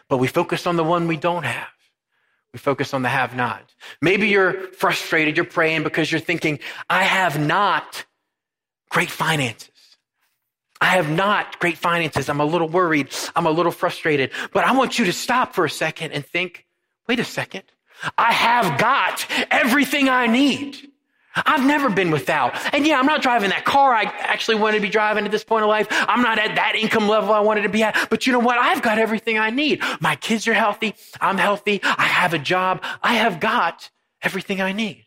but 0.07 0.17
we 0.17 0.27
focus 0.27 0.65
on 0.65 0.77
the 0.77 0.83
one 0.83 1.07
we 1.07 1.17
don't 1.17 1.43
have. 1.43 1.67
We 2.53 2.59
focus 2.59 2.93
on 2.93 3.03
the 3.03 3.09
have 3.09 3.35
not. 3.35 3.73
Maybe 4.01 4.27
you're 4.27 4.53
frustrated, 4.73 5.37
you're 5.37 5.45
praying 5.45 5.83
because 5.83 6.11
you're 6.11 6.21
thinking, 6.21 6.59
I 6.89 7.03
have 7.03 7.39
not 7.39 8.05
great 8.89 9.11
finances. 9.11 9.69
I 10.81 10.85
have 10.95 11.09
not 11.09 11.59
great 11.59 11.77
finances. 11.77 12.29
I'm 12.29 12.39
a 12.39 12.45
little 12.45 12.69
worried. 12.69 13.09
I'm 13.35 13.45
a 13.45 13.51
little 13.51 13.71
frustrated. 13.71 14.31
But 14.53 14.63
I 14.63 14.71
want 14.71 14.97
you 14.97 15.05
to 15.05 15.13
stop 15.13 15.53
for 15.53 15.65
a 15.65 15.69
second 15.69 16.13
and 16.13 16.25
think, 16.25 16.65
wait 17.07 17.19
a 17.19 17.25
second. 17.25 17.63
I 18.17 18.31
have 18.31 18.79
got 18.79 19.27
everything 19.51 20.07
I 20.07 20.27
need. 20.27 20.77
I've 21.35 21.65
never 21.65 21.89
been 21.89 22.11
without. 22.11 22.55
And 22.73 22.85
yeah, 22.85 22.99
I'm 22.99 23.05
not 23.05 23.21
driving 23.21 23.49
that 23.49 23.65
car 23.65 23.93
I 23.93 24.03
actually 24.03 24.55
wanted 24.55 24.77
to 24.77 24.81
be 24.81 24.89
driving 24.89 25.25
at 25.25 25.31
this 25.31 25.43
point 25.43 25.63
of 25.63 25.69
life. 25.69 25.87
I'm 25.91 26.21
not 26.21 26.39
at 26.39 26.55
that 26.55 26.75
income 26.75 27.07
level 27.07 27.33
I 27.33 27.39
wanted 27.39 27.61
to 27.61 27.69
be 27.69 27.83
at. 27.83 28.09
But 28.09 28.25
you 28.25 28.33
know 28.33 28.39
what? 28.39 28.57
I've 28.57 28.81
got 28.81 28.97
everything 28.97 29.37
I 29.37 29.49
need. 29.49 29.81
My 29.99 30.15
kids 30.15 30.47
are 30.47 30.53
healthy. 30.53 30.95
I'm 31.21 31.37
healthy. 31.37 31.81
I 31.83 32.03
have 32.03 32.33
a 32.33 32.39
job. 32.39 32.83
I 33.03 33.15
have 33.15 33.39
got 33.39 33.89
everything 34.21 34.61
I 34.61 34.71
need. 34.71 35.05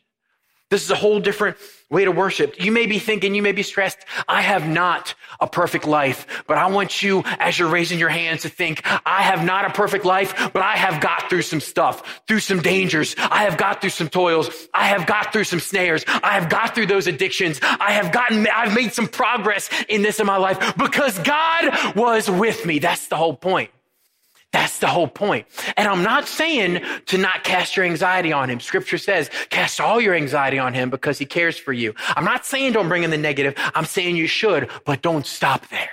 This 0.73 0.85
is 0.85 0.91
a 0.91 0.97
whole 0.97 1.21
different 1.21 1.59
way 1.91 2.07
to 2.07 2.11
worship. 2.11 2.59
You 2.59 2.73
may 2.73 2.87
be 2.87 2.99
thinking, 2.99 3.35
you 3.35 3.43
may 3.43 3.53
be 3.53 3.63
stressed. 3.63 3.99
I 4.27 4.41
have 4.41 4.67
not 4.67 5.15
a 5.39 5.47
perfect 5.47 5.87
life, 5.87 6.45
but 6.47 6.57
I 6.57 6.69
want 6.69 7.03
you, 7.03 7.23
as 7.27 7.59
you're 7.59 7.69
raising 7.69 7.99
your 7.99 8.09
hands, 8.09 8.41
to 8.43 8.49
think, 8.49 8.81
I 9.05 9.21
have 9.21 9.45
not 9.45 9.67
a 9.67 9.71
perfect 9.71 10.07
life, 10.07 10.51
but 10.55 10.63
I 10.63 10.77
have 10.79 11.03
got 11.03 11.29
through 11.29 11.43
some 11.43 11.61
stuff, 11.61 12.23
through 12.27 12.41
some 12.41 12.63
dangers. 12.63 13.15
I 13.19 13.45
have 13.45 13.59
got 13.59 13.83
through 13.83 13.91
some 13.91 14.09
toils. 14.09 14.49
I 14.73 14.87
have 14.87 15.07
got 15.07 15.31
through 15.31 15.45
some 15.45 15.61
snares. 15.61 16.07
I 16.09 16.41
have 16.41 16.49
got 16.49 16.75
through 16.75 16.87
those 16.87 17.07
addictions. 17.07 17.61
I 17.63 17.93
have 17.93 18.11
gotten, 18.11 18.47
I've 18.47 18.75
made 18.75 18.95
some 18.95 19.09
progress 19.09 19.69
in 19.91 20.01
this 20.01 20.21
in 20.21 20.27
my 20.27 20.39
life 20.39 20.75
because 20.79 21.19
God 21.19 21.95
was 21.95 22.31
with 22.31 22.65
me. 22.65 22.79
That's 22.79 23.09
the 23.09 23.17
whole 23.17 23.37
point. 23.37 23.71
That's 24.53 24.79
the 24.81 24.87
whole 24.87 25.09
point. 25.09 25.47
And 25.79 25.89
I'm 25.89 26.03
not 26.03 26.29
saying 26.29 26.83
to 27.07 27.19
not 27.19 27.43
cast 27.43 27.75
your 27.75 27.87
anxiety 27.87 28.33
on 28.33 28.51
him. 28.51 28.61
Scripture 28.61 28.99
says, 28.99 29.31
cast 29.49 29.81
all 29.81 30.01
your 30.01 30.15
anxiety 30.15 30.59
on 30.59 30.75
him 30.75 30.91
because 30.91 31.19
he 31.19 31.25
cares 31.25 31.57
for 31.57 31.73
you. 31.73 31.95
I'm 32.09 32.25
not 32.25 32.45
saying 32.45 32.73
don't 32.73 32.89
bring 32.89 33.03
in 33.03 33.11
the 33.11 33.19
negative. 33.19 33.55
I'm 33.75 33.87
saying 33.87 34.17
you 34.17 34.27
should, 34.27 34.71
but 34.85 35.01
don't 35.01 35.27
stop 35.27 35.69
there. 35.69 35.91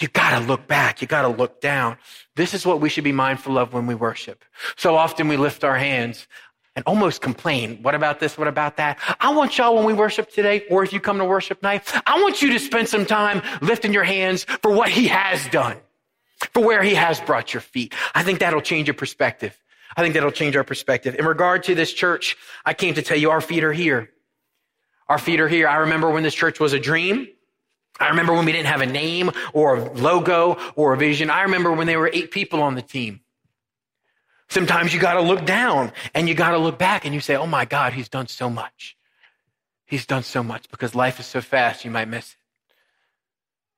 You 0.00 0.08
gotta 0.08 0.44
look 0.44 0.66
back. 0.66 1.00
You 1.00 1.06
gotta 1.06 1.28
look 1.28 1.60
down. 1.60 1.96
This 2.34 2.52
is 2.54 2.66
what 2.66 2.80
we 2.80 2.88
should 2.88 3.04
be 3.04 3.12
mindful 3.12 3.56
of 3.56 3.72
when 3.72 3.86
we 3.86 3.94
worship. 3.94 4.44
So 4.76 4.96
often 4.96 5.28
we 5.28 5.36
lift 5.36 5.64
our 5.64 5.78
hands 5.78 6.26
and 6.74 6.84
almost 6.86 7.22
complain. 7.22 7.78
What 7.82 7.94
about 7.94 8.20
this? 8.20 8.36
What 8.36 8.48
about 8.48 8.76
that? 8.76 8.98
I 9.20 9.32
want 9.32 9.56
y'all 9.56 9.76
when 9.76 9.84
we 9.84 9.94
worship 9.94 10.30
today, 10.30 10.66
or 10.70 10.82
if 10.82 10.92
you 10.92 11.00
come 11.00 11.18
to 11.18 11.24
worship 11.24 11.62
night, 11.62 11.90
I 12.04 12.20
want 12.20 12.42
you 12.42 12.52
to 12.52 12.58
spend 12.58 12.88
some 12.88 13.06
time 13.06 13.40
lifting 13.62 13.94
your 13.94 14.04
hands 14.04 14.44
for 14.60 14.70
what 14.70 14.90
he 14.90 15.06
has 15.06 15.46
done 15.48 15.78
for 16.52 16.62
where 16.62 16.82
he 16.82 16.94
has 16.94 17.20
brought 17.20 17.54
your 17.54 17.60
feet. 17.60 17.94
I 18.14 18.22
think 18.22 18.40
that'll 18.40 18.60
change 18.60 18.88
your 18.88 18.94
perspective. 18.94 19.58
I 19.96 20.02
think 20.02 20.14
that'll 20.14 20.30
change 20.30 20.56
our 20.56 20.64
perspective. 20.64 21.14
In 21.18 21.24
regard 21.24 21.64
to 21.64 21.74
this 21.74 21.92
church, 21.92 22.36
I 22.64 22.74
came 22.74 22.94
to 22.94 23.02
tell 23.02 23.16
you 23.16 23.30
our 23.30 23.40
feet 23.40 23.64
are 23.64 23.72
here. 23.72 24.10
Our 25.08 25.18
feet 25.18 25.40
are 25.40 25.48
here. 25.48 25.68
I 25.68 25.76
remember 25.76 26.10
when 26.10 26.22
this 26.22 26.34
church 26.34 26.60
was 26.60 26.72
a 26.72 26.80
dream. 26.80 27.28
I 27.98 28.08
remember 28.08 28.34
when 28.34 28.44
we 28.44 28.52
didn't 28.52 28.66
have 28.66 28.82
a 28.82 28.86
name 28.86 29.30
or 29.54 29.76
a 29.76 29.92
logo 29.92 30.58
or 30.74 30.92
a 30.92 30.96
vision. 30.98 31.30
I 31.30 31.42
remember 31.42 31.72
when 31.72 31.86
there 31.86 31.98
were 31.98 32.10
eight 32.12 32.30
people 32.30 32.62
on 32.62 32.74
the 32.74 32.82
team. 32.82 33.20
Sometimes 34.48 34.92
you 34.92 35.00
got 35.00 35.14
to 35.14 35.22
look 35.22 35.46
down 35.46 35.92
and 36.14 36.28
you 36.28 36.34
got 36.34 36.50
to 36.50 36.58
look 36.58 36.78
back 36.78 37.04
and 37.04 37.14
you 37.14 37.20
say, 37.20 37.36
Oh 37.36 37.46
my 37.46 37.64
God, 37.64 37.94
he's 37.94 38.08
done 38.08 38.28
so 38.28 38.50
much. 38.50 38.96
He's 39.86 40.06
done 40.06 40.24
so 40.24 40.42
much 40.42 40.68
because 40.70 40.94
life 40.94 41.20
is 41.20 41.26
so 41.26 41.40
fast, 41.40 41.84
you 41.84 41.90
might 41.90 42.08
miss 42.08 42.32
it. 42.32 42.36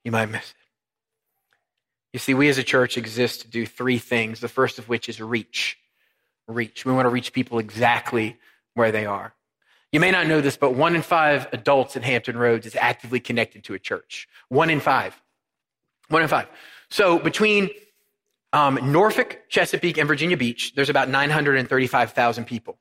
You 0.05 0.13
might 0.13 0.27
miss 0.27 0.51
it. 0.51 0.68
You 2.13 2.19
see, 2.19 2.35
we 2.35 2.49
as 2.49 2.59
a 2.59 2.63
church 2.63 2.97
exist 2.97 3.43
to 3.43 3.49
do 3.49 3.67
three 3.67 3.99
things. 3.99 4.41
The 4.41 4.49
first 4.49 4.79
of 4.79 4.89
which 4.89 5.09
is 5.09 5.21
reach. 5.21 5.79
Reach. 6.47 6.85
We 6.85 6.93
want 6.93 7.07
to 7.07 7.11
reach 7.11 7.33
people 7.33 7.59
exactly 7.59 8.39
where 8.75 8.93
they 8.93 9.05
are. 9.07 9.35
You 9.93 10.01
may 10.01 10.11
not 10.11 10.27
know 10.27 10.41
this, 10.41 10.57
but 10.57 10.75
one 10.75 10.95
in 10.95 11.03
five 11.03 11.47
adults 11.53 11.97
in 11.97 12.03
Hampton 12.03 12.37
Roads 12.37 12.67
is 12.67 12.77
actively 12.77 13.21
connected 13.21 13.65
to 13.65 13.75
a 13.75 13.79
church. 13.79 14.29
One 14.49 14.71
in 14.71 14.81
five. 14.81 15.21
One 16.09 16.23
in 16.23 16.29
five. 16.29 16.49
So 16.91 17.19
between 17.19 17.71
um, 18.53 18.79
Norfolk, 18.93 19.43
Chesapeake, 19.49 19.99
and 19.99 20.09
Virginia 20.09 20.37
Beach, 20.37 20.75
there's 20.75 20.91
about 20.91 21.09
935,000 21.09 22.45
people. 22.45 22.79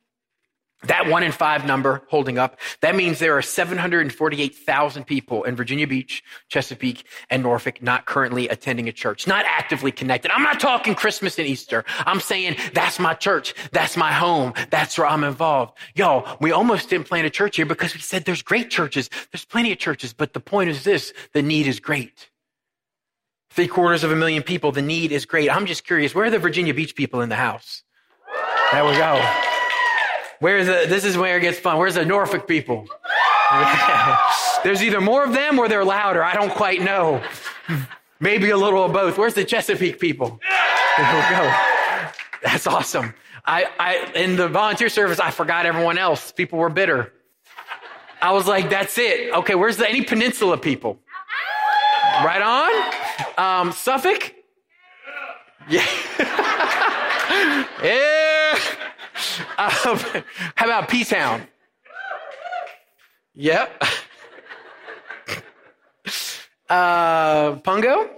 That 0.83 1.07
one 1.07 1.23
in 1.23 1.31
five 1.31 1.65
number 1.65 2.03
holding 2.07 2.37
up, 2.37 2.59
that 2.81 2.95
means 2.95 3.17
there 3.17 3.35
are 3.35 3.41
748,000 3.41 5.05
people 5.05 5.43
in 5.43 5.55
Virginia 5.55 5.87
Beach, 5.87 6.23
Chesapeake, 6.49 7.03
and 7.31 7.41
Norfolk 7.41 7.81
not 7.81 8.05
currently 8.05 8.47
attending 8.47 8.87
a 8.87 8.91
church, 8.91 9.25
not 9.25 9.43
actively 9.47 9.91
connected. 9.91 10.29
I'm 10.29 10.43
not 10.43 10.59
talking 10.59 10.93
Christmas 10.93 11.39
and 11.39 11.47
Easter. 11.47 11.83
I'm 11.99 12.19
saying 12.19 12.57
that's 12.73 12.99
my 12.99 13.15
church. 13.15 13.55
That's 13.71 13.97
my 13.97 14.13
home. 14.13 14.53
That's 14.69 14.99
where 14.99 15.07
I'm 15.07 15.23
involved. 15.23 15.75
Y'all, 15.95 16.37
we 16.39 16.51
almost 16.51 16.91
didn't 16.91 17.07
plant 17.07 17.25
a 17.25 17.31
church 17.31 17.55
here 17.55 17.65
because 17.65 17.95
we 17.95 17.99
said 18.01 18.25
there's 18.25 18.43
great 18.43 18.69
churches. 18.69 19.09
There's 19.31 19.45
plenty 19.45 19.71
of 19.71 19.79
churches, 19.79 20.13
but 20.13 20.33
the 20.33 20.39
point 20.39 20.69
is 20.69 20.83
this, 20.83 21.11
the 21.33 21.41
need 21.41 21.65
is 21.65 21.79
great. 21.79 22.29
Three 23.49 23.67
quarters 23.67 24.03
of 24.03 24.11
a 24.11 24.15
million 24.15 24.43
people, 24.43 24.71
the 24.71 24.83
need 24.83 25.11
is 25.11 25.25
great. 25.25 25.49
I'm 25.49 25.65
just 25.65 25.85
curious, 25.85 26.13
where 26.13 26.25
are 26.25 26.29
the 26.29 26.37
Virginia 26.37 26.75
Beach 26.75 26.95
people 26.95 27.21
in 27.21 27.29
the 27.29 27.35
house? 27.35 27.81
There 28.71 28.85
we 28.85 28.91
go. 28.91 29.55
Where's 30.39 30.67
the, 30.67 30.85
this 30.87 31.03
is 31.03 31.17
where 31.17 31.37
it 31.37 31.41
gets 31.41 31.59
fun. 31.59 31.77
Where's 31.77 31.95
the 31.95 32.05
Norfolk 32.05 32.47
people? 32.47 32.87
There's 34.63 34.83
either 34.83 35.01
more 35.01 35.23
of 35.23 35.33
them 35.33 35.57
or 35.57 35.67
they're 35.67 35.85
louder. 35.85 36.23
I 36.23 36.33
don't 36.33 36.51
quite 36.51 36.81
know. 36.81 37.23
Maybe 38.19 38.49
a 38.49 38.57
little 38.57 38.83
of 38.83 38.93
both. 38.93 39.17
Where's 39.17 39.33
the 39.33 39.45
Chesapeake 39.45 39.99
people? 39.99 40.39
There 40.97 41.29
we 41.29 41.35
go. 41.35 41.53
That's 42.43 42.67
awesome. 42.67 43.13
I, 43.45 43.65
I, 43.79 44.11
in 44.15 44.35
the 44.35 44.47
volunteer 44.47 44.89
service, 44.89 45.19
I 45.19 45.31
forgot 45.31 45.65
everyone 45.65 45.97
else. 45.97 46.31
People 46.31 46.59
were 46.59 46.69
bitter. 46.69 47.13
I 48.21 48.31
was 48.31 48.47
like, 48.47 48.69
that's 48.69 48.97
it. 48.97 49.33
Okay, 49.33 49.55
where's 49.55 49.77
the, 49.77 49.87
any 49.87 50.01
peninsula 50.01 50.57
people? 50.57 50.99
Right 52.23 52.41
on? 52.41 53.63
Um, 53.67 53.71
Suffolk? 53.71 54.33
Yeah. 55.69 55.85
yeah. 57.83 58.26
Um, 59.57 59.97
how 60.55 60.65
about 60.65 60.87
P 60.89 61.03
Town? 61.03 61.47
Yep. 63.33 63.83
Uh, 66.69 67.55
Pungo? 67.57 68.09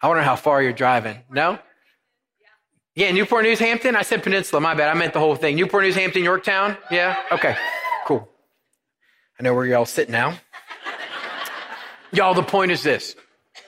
I 0.00 0.08
wonder 0.08 0.22
how 0.22 0.36
far 0.36 0.62
you're 0.62 0.72
driving. 0.72 1.18
No? 1.30 1.58
Yeah, 2.94 3.10
Newport 3.12 3.44
News, 3.44 3.58
Hampton. 3.58 3.94
I 3.96 4.02
said 4.02 4.22
Peninsula. 4.22 4.60
My 4.60 4.74
bad. 4.74 4.88
I 4.88 4.94
meant 4.94 5.12
the 5.12 5.18
whole 5.18 5.36
thing. 5.36 5.56
Newport 5.56 5.84
News, 5.84 5.94
Hampton, 5.94 6.24
Yorktown. 6.24 6.76
Yeah. 6.90 7.20
Okay. 7.30 7.56
Cool. 8.06 8.26
I 9.38 9.42
know 9.42 9.52
where 9.52 9.66
y'all 9.66 9.84
sit 9.84 10.08
now. 10.08 10.38
y'all, 12.12 12.32
the 12.32 12.42
point 12.42 12.72
is 12.72 12.82
this. 12.82 13.14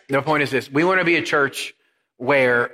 The 0.08 0.22
point 0.22 0.42
is 0.42 0.50
this. 0.50 0.70
We 0.70 0.84
want 0.84 1.00
to 1.00 1.04
be 1.04 1.16
a 1.16 1.22
church 1.22 1.75
where 2.16 2.70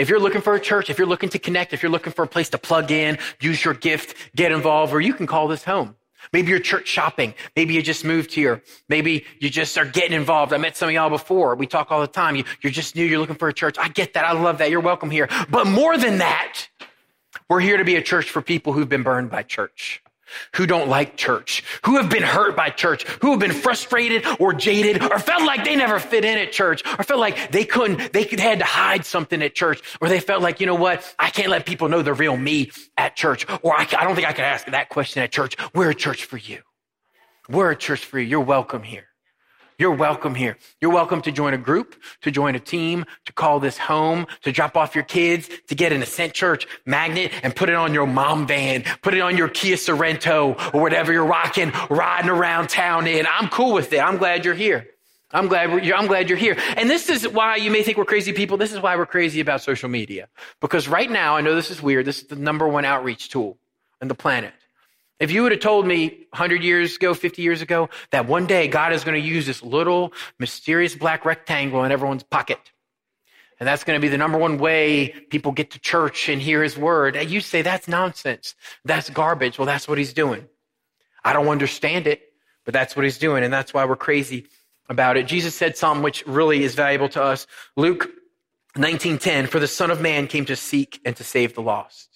if 0.00 0.08
you're 0.08 0.18
looking 0.18 0.40
for 0.40 0.54
a 0.54 0.60
church, 0.60 0.88
if 0.88 0.96
you're 0.96 1.06
looking 1.06 1.28
to 1.28 1.38
connect, 1.38 1.74
if 1.74 1.82
you're 1.82 1.92
looking 1.92 2.14
for 2.14 2.22
a 2.22 2.26
place 2.26 2.48
to 2.48 2.58
plug 2.58 2.90
in, 2.90 3.18
use 3.38 3.62
your 3.62 3.74
gift, 3.74 4.16
get 4.34 4.50
involved, 4.50 4.94
or 4.94 5.00
you 5.02 5.12
can 5.12 5.26
call 5.26 5.46
this 5.46 5.62
home. 5.62 5.94
Maybe 6.32 6.48
you're 6.48 6.58
church 6.58 6.88
shopping. 6.88 7.34
Maybe 7.54 7.74
you 7.74 7.82
just 7.82 8.02
moved 8.02 8.32
here. 8.32 8.62
Maybe 8.88 9.26
you 9.40 9.50
just 9.50 9.76
are 9.76 9.84
getting 9.84 10.14
involved. 10.14 10.54
I 10.54 10.56
met 10.56 10.74
some 10.74 10.88
of 10.88 10.94
y'all 10.94 11.10
before. 11.10 11.54
We 11.54 11.66
talk 11.66 11.92
all 11.92 12.00
the 12.00 12.06
time. 12.06 12.34
You, 12.34 12.44
are 12.64 12.70
just 12.70 12.96
new. 12.96 13.04
You're 13.04 13.18
looking 13.18 13.36
for 13.36 13.48
a 13.48 13.52
church. 13.52 13.76
I 13.78 13.88
get 13.88 14.14
that. 14.14 14.24
I 14.24 14.32
love 14.32 14.58
that. 14.58 14.70
You're 14.70 14.80
welcome 14.80 15.10
here. 15.10 15.28
But 15.50 15.66
more 15.66 15.98
than 15.98 16.18
that, 16.18 16.68
we're 17.50 17.60
here 17.60 17.76
to 17.76 17.84
be 17.84 17.96
a 17.96 18.02
church 18.02 18.30
for 18.30 18.40
people 18.40 18.72
who've 18.72 18.88
been 18.88 19.02
burned 19.02 19.30
by 19.30 19.42
church 19.42 20.02
who 20.54 20.66
don't 20.66 20.88
like 20.88 21.16
church, 21.16 21.62
who 21.84 21.96
have 21.96 22.10
been 22.10 22.22
hurt 22.22 22.56
by 22.56 22.70
church, 22.70 23.04
who 23.22 23.30
have 23.30 23.40
been 23.40 23.52
frustrated 23.52 24.24
or 24.38 24.52
jaded 24.52 25.02
or 25.02 25.18
felt 25.18 25.44
like 25.44 25.64
they 25.64 25.76
never 25.76 25.98
fit 25.98 26.24
in 26.24 26.38
at 26.38 26.52
church 26.52 26.82
or 26.98 27.04
felt 27.04 27.20
like 27.20 27.50
they 27.50 27.64
couldn't, 27.64 28.12
they 28.12 28.24
had 28.24 28.60
to 28.60 28.64
hide 28.64 29.04
something 29.04 29.42
at 29.42 29.54
church 29.54 29.82
or 30.00 30.08
they 30.08 30.20
felt 30.20 30.42
like, 30.42 30.60
you 30.60 30.66
know 30.66 30.74
what? 30.74 31.14
I 31.18 31.30
can't 31.30 31.48
let 31.48 31.66
people 31.66 31.88
know 31.88 32.02
the 32.02 32.14
real 32.14 32.36
me 32.36 32.70
at 32.96 33.16
church 33.16 33.46
or 33.62 33.74
I, 33.74 33.86
I 33.98 34.04
don't 34.04 34.14
think 34.14 34.26
I 34.28 34.32
could 34.32 34.44
ask 34.44 34.66
that 34.66 34.88
question 34.88 35.22
at 35.22 35.32
church. 35.32 35.56
We're 35.74 35.90
a 35.90 35.94
church 35.94 36.24
for 36.24 36.36
you. 36.36 36.60
We're 37.48 37.72
a 37.72 37.76
church 37.76 38.04
for 38.04 38.18
you. 38.18 38.26
You're 38.26 38.40
welcome 38.40 38.82
here. 38.82 39.09
You're 39.80 39.92
welcome 39.92 40.34
here. 40.34 40.58
You're 40.82 40.92
welcome 40.92 41.22
to 41.22 41.32
join 41.32 41.54
a 41.54 41.56
group, 41.56 41.96
to 42.20 42.30
join 42.30 42.54
a 42.54 42.60
team, 42.60 43.06
to 43.24 43.32
call 43.32 43.60
this 43.60 43.78
home, 43.78 44.26
to 44.42 44.52
drop 44.52 44.76
off 44.76 44.94
your 44.94 45.04
kids, 45.04 45.48
to 45.68 45.74
get 45.74 45.90
an 45.90 46.02
Ascent 46.02 46.34
Church 46.34 46.66
magnet 46.84 47.32
and 47.42 47.56
put 47.56 47.70
it 47.70 47.74
on 47.74 47.94
your 47.94 48.06
mom 48.06 48.46
van, 48.46 48.84
put 49.00 49.14
it 49.14 49.20
on 49.20 49.38
your 49.38 49.48
Kia 49.48 49.76
Sorento 49.76 50.74
or 50.74 50.82
whatever 50.82 51.14
you're 51.14 51.24
rocking, 51.24 51.72
riding 51.88 52.28
around 52.28 52.68
town 52.68 53.06
in. 53.06 53.26
I'm 53.26 53.48
cool 53.48 53.72
with 53.72 53.90
it. 53.94 54.00
I'm 54.00 54.18
glad 54.18 54.44
you're 54.44 54.52
here. 54.52 54.86
I'm 55.32 55.48
glad, 55.48 55.70
I'm 55.70 56.08
glad 56.08 56.28
you're 56.28 56.36
here. 56.36 56.58
And 56.76 56.90
this 56.90 57.08
is 57.08 57.26
why 57.26 57.56
you 57.56 57.70
may 57.70 57.82
think 57.82 57.96
we're 57.96 58.04
crazy 58.04 58.34
people. 58.34 58.58
This 58.58 58.74
is 58.74 58.82
why 58.82 58.96
we're 58.96 59.06
crazy 59.06 59.40
about 59.40 59.62
social 59.62 59.88
media. 59.88 60.28
Because 60.60 60.88
right 60.88 61.10
now, 61.10 61.36
I 61.36 61.40
know 61.40 61.54
this 61.54 61.70
is 61.70 61.82
weird. 61.82 62.04
This 62.04 62.18
is 62.18 62.26
the 62.26 62.36
number 62.36 62.68
one 62.68 62.84
outreach 62.84 63.30
tool 63.30 63.56
on 64.02 64.08
the 64.08 64.14
planet. 64.14 64.52
If 65.20 65.30
you 65.30 65.42
would 65.42 65.52
have 65.52 65.60
told 65.60 65.86
me 65.86 66.08
100 66.30 66.64
years 66.64 66.96
ago, 66.96 67.12
50 67.12 67.42
years 67.42 67.60
ago, 67.60 67.90
that 68.10 68.26
one 68.26 68.46
day 68.46 68.68
God 68.68 68.94
is 68.94 69.04
going 69.04 69.20
to 69.20 69.28
use 69.28 69.46
this 69.46 69.62
little 69.62 70.14
mysterious 70.38 70.94
black 70.94 71.26
rectangle 71.26 71.84
in 71.84 71.92
everyone's 71.92 72.22
pocket, 72.22 72.58
and 73.60 73.68
that's 73.68 73.84
going 73.84 74.00
to 74.00 74.00
be 74.00 74.08
the 74.08 74.16
number 74.16 74.38
one 74.38 74.56
way 74.56 75.10
people 75.28 75.52
get 75.52 75.72
to 75.72 75.78
church 75.78 76.30
and 76.30 76.40
hear 76.40 76.62
his 76.62 76.78
word, 76.78 77.16
and 77.16 77.28
you 77.30 77.40
say 77.40 77.60
that's 77.60 77.86
nonsense. 77.86 78.54
That's 78.86 79.10
garbage. 79.10 79.58
Well, 79.58 79.66
that's 79.66 79.86
what 79.86 79.98
he's 79.98 80.14
doing. 80.14 80.48
I 81.22 81.34
don't 81.34 81.48
understand 81.48 82.06
it, 82.06 82.22
but 82.64 82.72
that's 82.72 82.96
what 82.96 83.04
he's 83.04 83.18
doing, 83.18 83.44
and 83.44 83.52
that's 83.52 83.74
why 83.74 83.84
we're 83.84 83.96
crazy 83.96 84.46
about 84.88 85.18
it. 85.18 85.26
Jesus 85.26 85.54
said 85.54 85.76
something 85.76 86.02
which 86.02 86.26
really 86.26 86.64
is 86.64 86.74
valuable 86.74 87.10
to 87.10 87.22
us. 87.22 87.46
Luke 87.76 88.10
19:10, 88.74 89.48
for 89.48 89.60
the 89.60 89.68
Son 89.68 89.90
of 89.90 90.00
Man 90.00 90.26
came 90.26 90.46
to 90.46 90.56
seek 90.56 90.98
and 91.04 91.14
to 91.16 91.24
save 91.24 91.54
the 91.54 91.62
lost. 91.62 92.09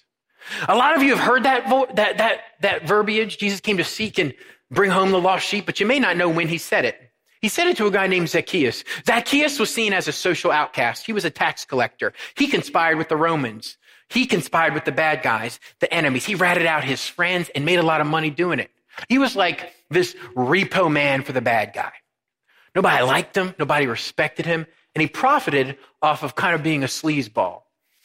A 0.67 0.75
lot 0.75 0.95
of 0.95 1.03
you 1.03 1.15
have 1.15 1.25
heard 1.25 1.43
that, 1.43 1.69
vo- 1.69 1.87
that, 1.93 2.17
that, 2.17 2.41
that 2.61 2.87
verbiage. 2.87 3.37
Jesus 3.37 3.59
came 3.59 3.77
to 3.77 3.83
seek 3.83 4.17
and 4.17 4.33
bring 4.71 4.91
home 4.91 5.11
the 5.11 5.19
lost 5.19 5.45
sheep, 5.45 5.65
but 5.65 5.79
you 5.79 5.85
may 5.85 5.99
not 5.99 6.17
know 6.17 6.29
when 6.29 6.47
he 6.47 6.57
said 6.57 6.85
it. 6.85 6.99
He 7.41 7.49
said 7.49 7.67
it 7.67 7.77
to 7.77 7.85
a 7.85 7.91
guy 7.91 8.07
named 8.07 8.29
Zacchaeus. 8.29 8.83
Zacchaeus 9.05 9.59
was 9.59 9.71
seen 9.71 9.93
as 9.93 10.07
a 10.07 10.11
social 10.11 10.51
outcast. 10.51 11.05
He 11.05 11.13
was 11.13 11.25
a 11.25 11.29
tax 11.29 11.65
collector. 11.65 12.13
He 12.35 12.47
conspired 12.47 12.97
with 12.97 13.09
the 13.09 13.17
Romans. 13.17 13.77
He 14.09 14.25
conspired 14.25 14.73
with 14.73 14.85
the 14.85 14.91
bad 14.91 15.21
guys, 15.21 15.59
the 15.79 15.93
enemies. 15.93 16.25
He 16.25 16.35
ratted 16.35 16.65
out 16.65 16.83
his 16.83 17.07
friends 17.07 17.49
and 17.53 17.65
made 17.65 17.79
a 17.79 17.83
lot 17.83 18.01
of 18.01 18.07
money 18.07 18.29
doing 18.29 18.59
it. 18.59 18.71
He 19.09 19.17
was 19.17 19.35
like 19.35 19.73
this 19.89 20.15
repo 20.35 20.91
man 20.91 21.23
for 21.23 21.33
the 21.33 21.41
bad 21.41 21.73
guy. 21.73 21.91
Nobody 22.73 23.03
liked 23.03 23.35
him. 23.35 23.53
Nobody 23.59 23.87
respected 23.87 24.45
him. 24.45 24.65
And 24.93 25.01
he 25.01 25.07
profited 25.07 25.77
off 26.01 26.23
of 26.23 26.35
kind 26.35 26.55
of 26.55 26.63
being 26.63 26.83
a 26.83 26.87
sleazeball. 26.87 27.61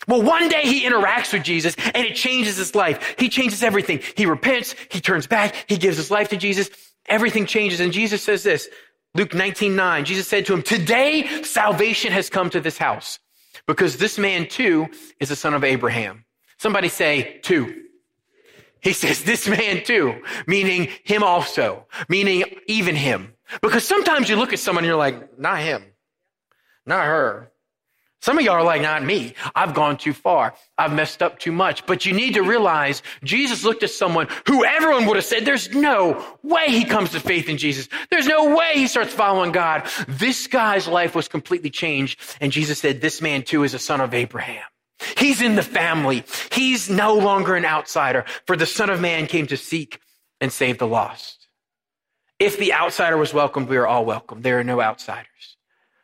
Well, 0.09 0.23
one 0.23 0.49
day 0.49 0.63
he 0.63 0.85
interacts 0.85 1.33
with 1.33 1.43
Jesus 1.43 1.77
and 1.95 2.07
it 2.07 2.15
changes 2.15 2.57
his 2.57 2.75
life. 2.75 3.17
He 3.19 3.29
changes 3.29 3.63
everything. 3.63 4.01
He 4.17 4.27
repents. 4.27 4.75
He 4.91 5.01
turns 5.01 5.27
back. 5.27 5.55
He 5.69 5.77
gives 5.77 5.97
his 5.97 6.11
life 6.11 6.29
to 6.31 6.37
Jesus. 6.37 6.71
Everything 7.07 7.47
changes. 7.47 7.81
And 7.81 7.93
Jesus 7.93 8.23
says 8.23 8.43
this, 8.43 8.69
Luke 9.15 9.35
19, 9.35 9.75
9, 9.75 10.05
Jesus 10.05 10.29
said 10.29 10.47
to 10.47 10.55
him, 10.55 10.63
today 10.63 11.43
salvation 11.43 12.13
has 12.13 12.31
come 12.31 12.49
to 12.51 12.61
this 12.61 12.79
house 12.79 13.19
because 13.67 13.97
this 13.97 14.19
man 14.19 14.47
too 14.49 14.89
is 15.19 15.31
a 15.31 15.37
son 15.37 15.55
of 15.55 15.65
Abraham. 15.65 16.25
Somebody 16.59 16.89
say 16.89 17.41
two. 17.43 17.85
He 18.83 18.93
says 18.93 19.25
this 19.25 19.47
man 19.49 19.85
too, 19.85 20.23
meaning 20.47 20.89
him 21.05 21.23
also, 21.23 21.87
meaning 22.09 22.45
even 22.67 22.97
him. 22.97 23.35
Because 23.61 23.87
sometimes 23.87 24.29
you 24.29 24.37
look 24.37 24.53
at 24.53 24.59
someone 24.59 24.85
and 24.85 24.89
you're 24.89 24.97
like, 24.97 25.39
not 25.39 25.59
him, 25.59 25.85
not 26.87 27.05
her. 27.05 27.51
Some 28.23 28.37
of 28.37 28.45
y'all 28.45 28.55
are 28.55 28.63
like, 28.63 28.83
not 28.83 29.03
me. 29.03 29.35
I've 29.55 29.73
gone 29.73 29.97
too 29.97 30.13
far. 30.13 30.55
I've 30.77 30.93
messed 30.93 31.23
up 31.23 31.39
too 31.39 31.53
much. 31.53 31.87
But 31.87 32.05
you 32.05 32.13
need 32.13 32.35
to 32.35 32.43
realize 32.43 33.03
Jesus 33.25 33.65
looked 33.65 33.83
at 33.83 33.91
someone 33.91 34.29
who 34.47 34.65
everyone 34.65 35.07
would 35.07 35.17
have 35.17 35.25
said, 35.25 35.47
there's 35.47 35.75
no 35.75 36.23
way 36.43 36.67
he 36.69 36.85
comes 36.85 37.11
to 37.11 37.21
faith 37.21 37.49
in 37.49 37.57
Jesus. 37.57 37.89
There's 38.11 38.27
no 38.27 38.55
way 38.55 38.73
he 38.75 38.87
starts 38.87 39.15
following 39.15 39.53
God. 39.53 39.89
This 40.07 40.47
guy's 40.47 40.87
life 40.87 41.15
was 41.15 41.29
completely 41.29 41.71
changed. 41.71 42.21
And 42.41 42.53
Jesus 42.53 42.79
said, 42.79 43.01
this 43.01 43.23
man 43.23 43.43
too 43.43 43.65
is 43.65 43.73
a 43.73 43.79
son 43.79 44.01
of 44.03 44.13
Abraham. 44.13 44.65
He's 45.17 45.41
in 45.41 45.57
the 45.57 45.63
family. 45.63 46.25
He's 46.53 46.91
no 46.91 47.15
longer 47.15 47.55
an 47.55 47.65
outsider. 47.65 48.27
For 48.47 48.55
the 48.55 48.67
son 48.67 48.91
of 48.91 49.01
man 49.01 49.27
came 49.27 49.47
to 49.47 49.57
seek 49.57 49.99
and 50.43 50.53
save 50.53 50.77
the 50.77 50.87
lost. 50.87 51.49
If 52.39 52.59
the 52.59 52.75
outsider 52.75 53.17
was 53.17 53.33
welcomed, 53.33 53.69
we 53.69 53.79
are 53.79 53.87
all 53.87 54.05
welcome. 54.05 54.43
There 54.43 54.59
are 54.59 54.65
no 54.65 54.81
outsiders. 54.81 55.57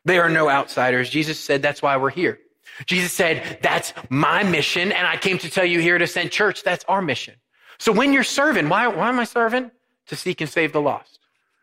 There 0.06 0.22
are 0.22 0.30
no 0.30 0.48
outsiders. 0.48 1.10
Jesus 1.10 1.38
said, 1.38 1.60
that's 1.62 1.82
why 1.82 1.96
we're 1.96 2.10
here. 2.10 2.38
Jesus 2.86 3.12
said, 3.12 3.58
that's 3.60 3.92
my 4.08 4.44
mission. 4.44 4.92
And 4.92 5.06
I 5.06 5.16
came 5.16 5.36
to 5.38 5.50
tell 5.50 5.64
you 5.64 5.80
here 5.80 5.96
at 5.96 6.02
Ascent 6.02 6.30
Church, 6.30 6.62
that's 6.62 6.84
our 6.86 7.02
mission. 7.02 7.34
So 7.78 7.90
when 7.92 8.12
you're 8.12 8.22
serving, 8.22 8.68
why, 8.68 8.86
why 8.86 9.08
am 9.08 9.18
I 9.18 9.24
serving? 9.24 9.70
To 10.06 10.16
seek 10.16 10.40
and 10.40 10.48
save 10.48 10.72
the 10.72 10.80
lost. 10.80 11.18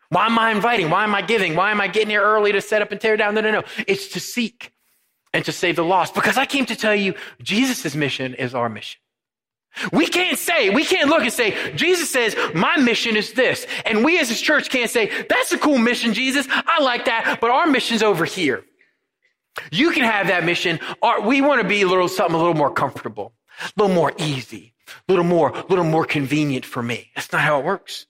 Why 0.09 0.25
am 0.25 0.37
I 0.37 0.51
inviting? 0.51 0.89
Why 0.89 1.05
am 1.05 1.15
I 1.15 1.21
giving? 1.21 1.55
Why 1.55 1.71
am 1.71 1.79
I 1.79 1.87
getting 1.87 2.09
here 2.09 2.21
early 2.21 2.51
to 2.51 2.61
set 2.61 2.81
up 2.81 2.91
and 2.91 2.99
tear 2.99 3.15
down? 3.15 3.33
No, 3.33 3.41
no, 3.41 3.49
no. 3.49 3.63
It's 3.87 4.09
to 4.09 4.19
seek 4.19 4.73
and 5.33 5.45
to 5.45 5.51
save 5.53 5.77
the 5.77 5.85
lost. 5.85 6.13
Because 6.13 6.37
I 6.37 6.45
came 6.45 6.65
to 6.65 6.75
tell 6.75 6.93
you, 6.93 7.15
Jesus' 7.41 7.95
mission 7.95 8.33
is 8.35 8.53
our 8.53 8.67
mission. 8.67 8.99
We 9.91 10.05
can't 10.05 10.37
say, 10.37 10.69
we 10.69 10.83
can't 10.85 11.09
look 11.09 11.23
and 11.23 11.33
say, 11.33 11.73
Jesus 11.75 12.09
says, 12.09 12.35
my 12.53 12.77
mission 12.77 13.15
is 13.15 13.33
this. 13.33 13.65
And 13.85 14.05
we 14.05 14.19
as 14.19 14.29
a 14.29 14.35
church 14.35 14.69
can't 14.69 14.89
say, 14.89 15.09
that's 15.27 15.51
a 15.51 15.57
cool 15.57 15.77
mission, 15.77 16.13
Jesus. 16.13 16.47
I 16.49 16.81
like 16.83 17.05
that, 17.05 17.39
but 17.41 17.49
our 17.49 17.65
mission's 17.65 18.03
over 18.03 18.25
here. 18.25 18.63
You 19.71 19.91
can 19.91 20.03
have 20.03 20.27
that 20.27 20.43
mission. 20.45 20.79
We 21.25 21.41
want 21.41 21.61
to 21.61 21.67
be 21.67 21.81
a 21.81 21.87
little 21.87 22.07
something 22.07 22.35
a 22.35 22.37
little 22.37 22.53
more 22.53 22.71
comfortable, 22.71 23.33
a 23.61 23.81
little 23.81 23.95
more 23.95 24.13
easy, 24.17 24.73
a 24.87 25.11
little 25.11 25.25
more, 25.25 25.49
a 25.49 25.65
little 25.67 25.85
more 25.85 26.05
convenient 26.05 26.65
for 26.65 26.83
me. 26.83 27.11
That's 27.15 27.31
not 27.31 27.41
how 27.41 27.59
it 27.59 27.65
works. 27.65 28.05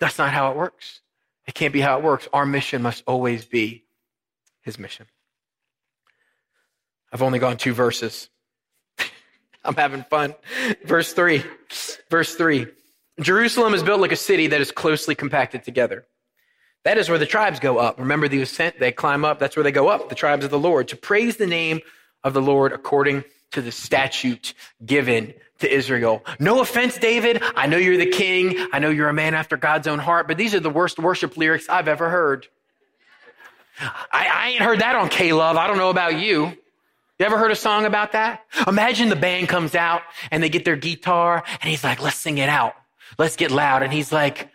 That's 0.00 0.18
not 0.18 0.30
how 0.30 0.50
it 0.50 0.56
works. 0.56 1.00
It 1.46 1.54
can't 1.54 1.72
be 1.72 1.80
how 1.80 1.98
it 1.98 2.04
works. 2.04 2.28
Our 2.32 2.44
mission 2.44 2.82
must 2.82 3.02
always 3.06 3.44
be 3.46 3.84
his 4.60 4.78
mission. 4.78 5.06
I've 7.10 7.22
only 7.22 7.38
gone 7.38 7.56
two 7.56 7.72
verses. 7.72 8.28
I'm 9.68 9.74
having 9.76 10.02
fun. 10.04 10.34
Verse 10.84 11.12
3. 11.12 11.44
Verse 12.10 12.34
3. 12.34 12.66
Jerusalem 13.20 13.74
is 13.74 13.82
built 13.82 14.00
like 14.00 14.12
a 14.12 14.16
city 14.16 14.48
that 14.48 14.60
is 14.60 14.72
closely 14.72 15.14
compacted 15.14 15.62
together. 15.62 16.06
That 16.84 16.96
is 16.96 17.08
where 17.08 17.18
the 17.18 17.26
tribes 17.26 17.60
go 17.60 17.76
up. 17.78 17.98
Remember 17.98 18.28
the 18.28 18.40
ascent? 18.40 18.78
They 18.80 18.92
climb 18.92 19.24
up. 19.24 19.38
That's 19.38 19.56
where 19.56 19.64
they 19.64 19.72
go 19.72 19.88
up, 19.88 20.08
the 20.08 20.14
tribes 20.14 20.44
of 20.44 20.50
the 20.50 20.58
Lord, 20.58 20.88
to 20.88 20.96
praise 20.96 21.36
the 21.36 21.46
name 21.46 21.80
of 22.24 22.32
the 22.32 22.40
Lord 22.40 22.72
according 22.72 23.24
to 23.52 23.60
the 23.60 23.72
statute 23.72 24.54
given 24.84 25.34
to 25.58 25.70
Israel. 25.70 26.24
No 26.38 26.60
offense, 26.60 26.96
David. 26.96 27.42
I 27.56 27.66
know 27.66 27.76
you're 27.76 27.98
the 27.98 28.10
king. 28.10 28.68
I 28.72 28.78
know 28.78 28.90
you're 28.90 29.08
a 29.08 29.14
man 29.14 29.34
after 29.34 29.56
God's 29.56 29.86
own 29.86 29.98
heart, 29.98 30.28
but 30.28 30.38
these 30.38 30.54
are 30.54 30.60
the 30.60 30.70
worst 30.70 30.98
worship 30.98 31.36
lyrics 31.36 31.68
I've 31.68 31.88
ever 31.88 32.08
heard. 32.08 32.46
I, 33.80 34.26
I 34.28 34.48
ain't 34.50 34.62
heard 34.62 34.80
that 34.80 34.96
on 34.96 35.08
K-Love. 35.08 35.56
I 35.56 35.66
don't 35.66 35.78
know 35.78 35.90
about 35.90 36.18
you. 36.18 36.56
You 37.18 37.26
ever 37.26 37.36
heard 37.36 37.50
a 37.50 37.56
song 37.56 37.84
about 37.84 38.12
that? 38.12 38.44
Imagine 38.68 39.08
the 39.08 39.16
band 39.16 39.48
comes 39.48 39.74
out 39.74 40.02
and 40.30 40.40
they 40.40 40.48
get 40.48 40.64
their 40.64 40.76
guitar 40.76 41.42
and 41.60 41.68
he's 41.68 41.82
like, 41.82 42.00
let's 42.00 42.16
sing 42.16 42.38
it 42.38 42.48
out. 42.48 42.74
Let's 43.18 43.34
get 43.34 43.50
loud. 43.50 43.82
And 43.82 43.92
he's 43.92 44.12
like, 44.12 44.50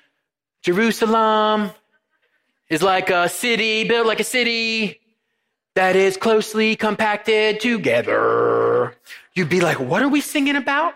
Jerusalem 0.61 1.71
is 2.69 2.81
like 2.81 3.09
a 3.09 3.27
city 3.27 3.85
built 3.85 4.07
like 4.07 4.21
a 4.21 4.23
city 4.23 5.01
that 5.75 5.97
is 5.97 6.15
closely 6.15 6.77
compacted 6.77 7.59
together. 7.59 8.95
You'd 9.33 9.49
be 9.49 9.59
like, 9.59 9.81
what 9.81 10.01
are 10.01 10.07
we 10.07 10.21
singing 10.21 10.55
about? 10.55 10.93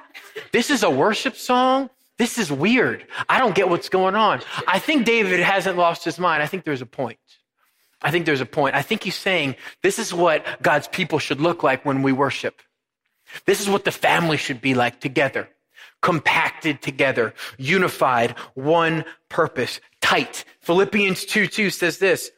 This 0.53 0.69
is 0.69 0.83
a 0.83 0.89
worship 0.89 1.35
song. 1.35 1.89
This 2.17 2.37
is 2.37 2.49
weird. 2.49 3.05
I 3.27 3.39
don't 3.39 3.53
get 3.53 3.67
what's 3.67 3.89
going 3.89 4.15
on. 4.15 4.41
I 4.67 4.79
think 4.79 5.05
David 5.05 5.41
hasn't 5.41 5.77
lost 5.77 6.05
his 6.05 6.17
mind. 6.17 6.41
I 6.41 6.45
think 6.45 6.63
there's 6.63 6.81
a 6.81 6.85
point. 6.85 7.19
I 8.01 8.11
think 8.11 8.25
there's 8.25 8.41
a 8.41 8.45
point. 8.45 8.75
I 8.75 8.81
think 8.81 9.03
he's 9.03 9.15
saying 9.15 9.55
this 9.81 9.99
is 9.99 10.13
what 10.13 10.45
God's 10.61 10.87
people 10.87 11.19
should 11.19 11.41
look 11.41 11.63
like 11.63 11.85
when 11.85 12.03
we 12.03 12.11
worship. 12.11 12.61
This 13.45 13.59
is 13.59 13.69
what 13.69 13.85
the 13.85 13.91
family 13.91 14.37
should 14.37 14.61
be 14.61 14.73
like 14.73 15.01
together, 15.01 15.49
compacted 16.01 16.81
together, 16.81 17.33
unified, 17.57 18.31
one 18.53 19.03
purpose, 19.29 19.81
tight. 20.01 20.45
Philippians 20.61 21.25
2 21.25 21.47
2 21.47 21.69
says 21.69 21.97
this 21.97 22.31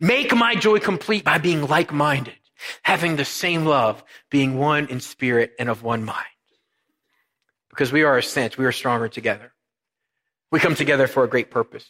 Make 0.00 0.34
my 0.34 0.54
joy 0.54 0.78
complete 0.78 1.24
by 1.24 1.38
being 1.38 1.66
like 1.66 1.92
minded, 1.92 2.38
having 2.82 3.16
the 3.16 3.24
same 3.24 3.64
love, 3.64 4.04
being 4.30 4.58
one 4.58 4.86
in 4.88 5.00
spirit 5.00 5.52
and 5.58 5.68
of 5.68 5.82
one 5.82 6.04
mind. 6.04 6.26
Because 7.70 7.92
we 7.92 8.04
are 8.04 8.16
a 8.16 8.22
sense, 8.22 8.56
we 8.56 8.66
are 8.66 8.72
stronger 8.72 9.08
together. 9.08 9.52
We 10.50 10.60
come 10.60 10.74
together 10.74 11.06
for 11.06 11.24
a 11.24 11.28
great 11.28 11.50
purpose. 11.50 11.86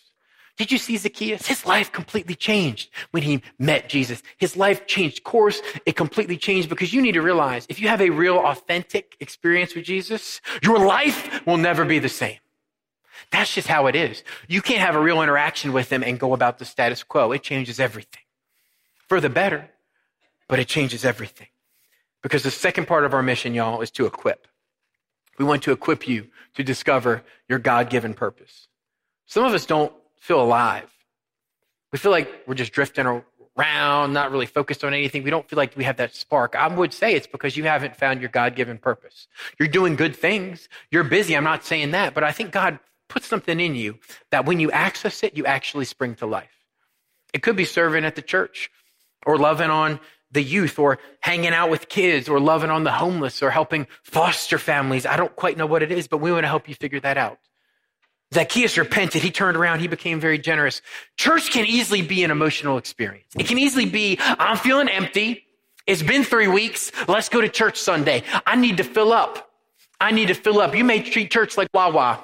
Did 0.57 0.73
you 0.73 0.79
see 0.79 0.97
Zacchaeus? 0.97 1.47
His 1.47 1.67
life 1.67 1.93
completely 1.93 2.35
changed 2.35 2.91
when 3.11 3.23
he 3.23 3.43
met 3.59 3.89
Jesus. 3.89 4.23
His 4.39 4.57
life 4.57 4.87
changed 4.87 5.23
course. 5.23 5.61
It 5.85 5.97
completely 5.97 6.39
changed 6.39 6.71
because 6.71 6.95
you 6.95 7.03
need 7.03 7.13
to 7.13 7.23
realize 7.23 7.67
if 7.69 7.79
you 7.79 7.89
have 7.89 8.01
a 8.01 8.11
real 8.11 8.39
authentic 8.39 9.17
experience 9.21 9.75
with 9.75 9.85
Jesus, 9.85 10.41
your 10.63 10.79
life 10.79 11.45
will 11.47 11.59
never 11.59 11.85
be 11.85 11.99
the 11.99 12.09
same. 12.09 12.39
That's 13.31 13.53
just 13.53 13.69
how 13.69 13.87
it 13.87 13.97
is. 13.97 14.23
You 14.49 14.63
can't 14.63 14.81
have 14.81 14.95
a 14.95 15.01
real 15.01 15.21
interaction 15.21 15.73
with 15.73 15.91
him 15.93 16.03
and 16.03 16.19
go 16.19 16.33
about 16.33 16.59
the 16.59 16.65
status 16.65 17.03
quo. 17.03 17.33
It 17.33 17.43
changes 17.43 17.79
everything 17.79 18.23
for 19.09 19.21
the 19.21 19.29
better, 19.29 19.69
but 20.49 20.59
it 20.59 20.69
changes 20.69 21.05
everything. 21.05 21.49
Because 22.23 22.43
the 22.43 22.51
second 22.51 22.87
part 22.87 23.05
of 23.05 23.13
our 23.13 23.23
mission, 23.23 23.53
y'all, 23.53 23.83
is 23.83 23.91
to 23.93 24.07
equip. 24.07 24.49
We 25.39 25.45
want 25.45 25.63
to 25.65 25.73
equip 25.73 26.09
you 26.09 26.29
to 26.55 26.63
discover 26.63 27.25
your 27.49 27.59
God 27.59 27.91
given 27.91 28.15
purpose. 28.15 28.69
Some 29.27 29.45
of 29.45 29.53
us 29.53 29.67
don't 29.67 29.93
feel 30.27 30.43
alive. 30.43 30.93
We 31.93 31.99
feel 31.99 32.11
like 32.11 32.43
we're 32.47 32.55
just 32.55 32.73
drifting 32.73 33.07
around, 33.57 34.13
not 34.13 34.33
really 34.33 34.47
focused 34.47 34.85
on 34.85 34.93
anything. 34.93 35.23
We 35.23 35.31
don't 35.31 35.49
feel 35.49 35.57
like 35.57 35.77
we 35.77 35.85
have 35.85 35.99
that 35.99 36.17
spark. 36.17 36.57
I 36.57 36.67
would 36.67 36.93
say 36.93 37.15
it's 37.15 37.29
because 37.29 37.57
you 37.57 37.63
haven't 37.65 37.97
found 37.97 38.21
your 38.21 38.29
God 38.29 38.57
given 38.57 38.77
purpose. 38.77 39.29
You're 39.59 39.69
doing 39.69 39.95
good 39.95 40.17
things. 40.17 40.69
You're 40.91 41.05
busy. 41.05 41.37
I'm 41.37 41.45
not 41.45 41.65
saying 41.65 41.93
that, 41.93 42.13
but 42.13 42.25
I 42.25 42.33
think 42.33 42.51
God 42.51 42.81
puts 43.09 43.29
something 43.29 43.61
in 43.61 43.77
you 43.77 44.01
that 44.33 44.47
when 44.47 44.59
you 44.59 44.71
access 44.73 45.23
it, 45.23 45.37
you 45.37 45.47
actually 45.47 45.85
spring 45.85 46.17
to 46.17 46.27
life. 46.27 46.51
It 47.33 47.43
could 47.43 47.57
be 47.57 47.65
serving 47.65 48.05
at 48.05 48.17
the 48.17 48.23
church 48.23 48.69
or 49.25 49.39
loving 49.39 49.71
on 49.71 50.01
the 50.33 50.43
youth 50.43 50.77
or 50.79 50.99
hanging 51.21 51.53
out 51.53 51.71
with 51.71 51.89
kids 51.89 52.29
or 52.29 52.41
loving 52.41 52.71
on 52.71 52.83
the 52.83 52.91
homeless 52.91 53.45
or 53.45 53.51
helping 53.51 53.87
foster 54.03 54.59
families. 54.59 55.07
I 55.07 55.17
don't 55.17 55.35
quite 55.37 55.57
know 55.57 55.67
what 55.67 55.85
it 55.85 55.93
is, 55.93 56.09
but 56.09 56.19
we 56.19 56.33
want 56.33 56.43
to 56.43 56.49
help 56.49 56.69
you 56.69 56.75
figure 56.75 57.01
that 57.01 57.17
out. 57.17 57.39
Zacchaeus 58.35 58.77
repented. 58.77 59.23
He 59.23 59.31
turned 59.31 59.57
around. 59.57 59.81
He 59.81 59.89
became 59.89 60.21
very 60.21 60.39
generous. 60.39 60.83
Church 61.17 61.51
can 61.51 61.65
easily 61.65 62.03
be 62.03 62.25
an 62.25 62.31
emotional 62.31 62.77
experience. 62.77 63.33
It 63.39 63.47
can 63.47 63.59
easily 63.59 63.87
be, 63.87 64.19
I'm 64.21 64.57
feeling 64.57 64.89
empty. 64.89 65.45
It's 65.87 66.03
been 66.03 66.25
three 66.25 66.49
weeks. 66.49 66.91
Let's 67.07 67.29
go 67.29 67.41
to 67.41 67.49
church 67.49 67.79
Sunday. 67.79 68.25
I 68.45 68.57
need 68.57 68.79
to 68.79 68.85
fill 68.85 69.13
up. 69.13 69.51
I 70.01 70.11
need 70.11 70.29
to 70.29 70.35
fill 70.35 70.61
up. 70.61 70.75
You 70.75 70.85
may 70.85 71.01
treat 71.01 71.31
church 71.31 71.57
like 71.57 71.69
Wawa. 71.73 72.21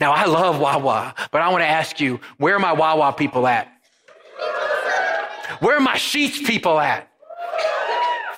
Now, 0.00 0.12
I 0.12 0.24
love 0.24 0.58
Wawa, 0.58 1.14
but 1.30 1.42
I 1.42 1.48
want 1.50 1.62
to 1.62 1.68
ask 1.68 2.00
you, 2.00 2.20
where 2.38 2.56
are 2.56 2.58
my 2.58 2.72
Wawa 2.72 3.12
people 3.12 3.46
at? 3.46 3.68
Where 5.60 5.76
are 5.76 5.80
my 5.80 5.96
Sheetz 5.96 6.44
people 6.44 6.80
at? 6.80 7.08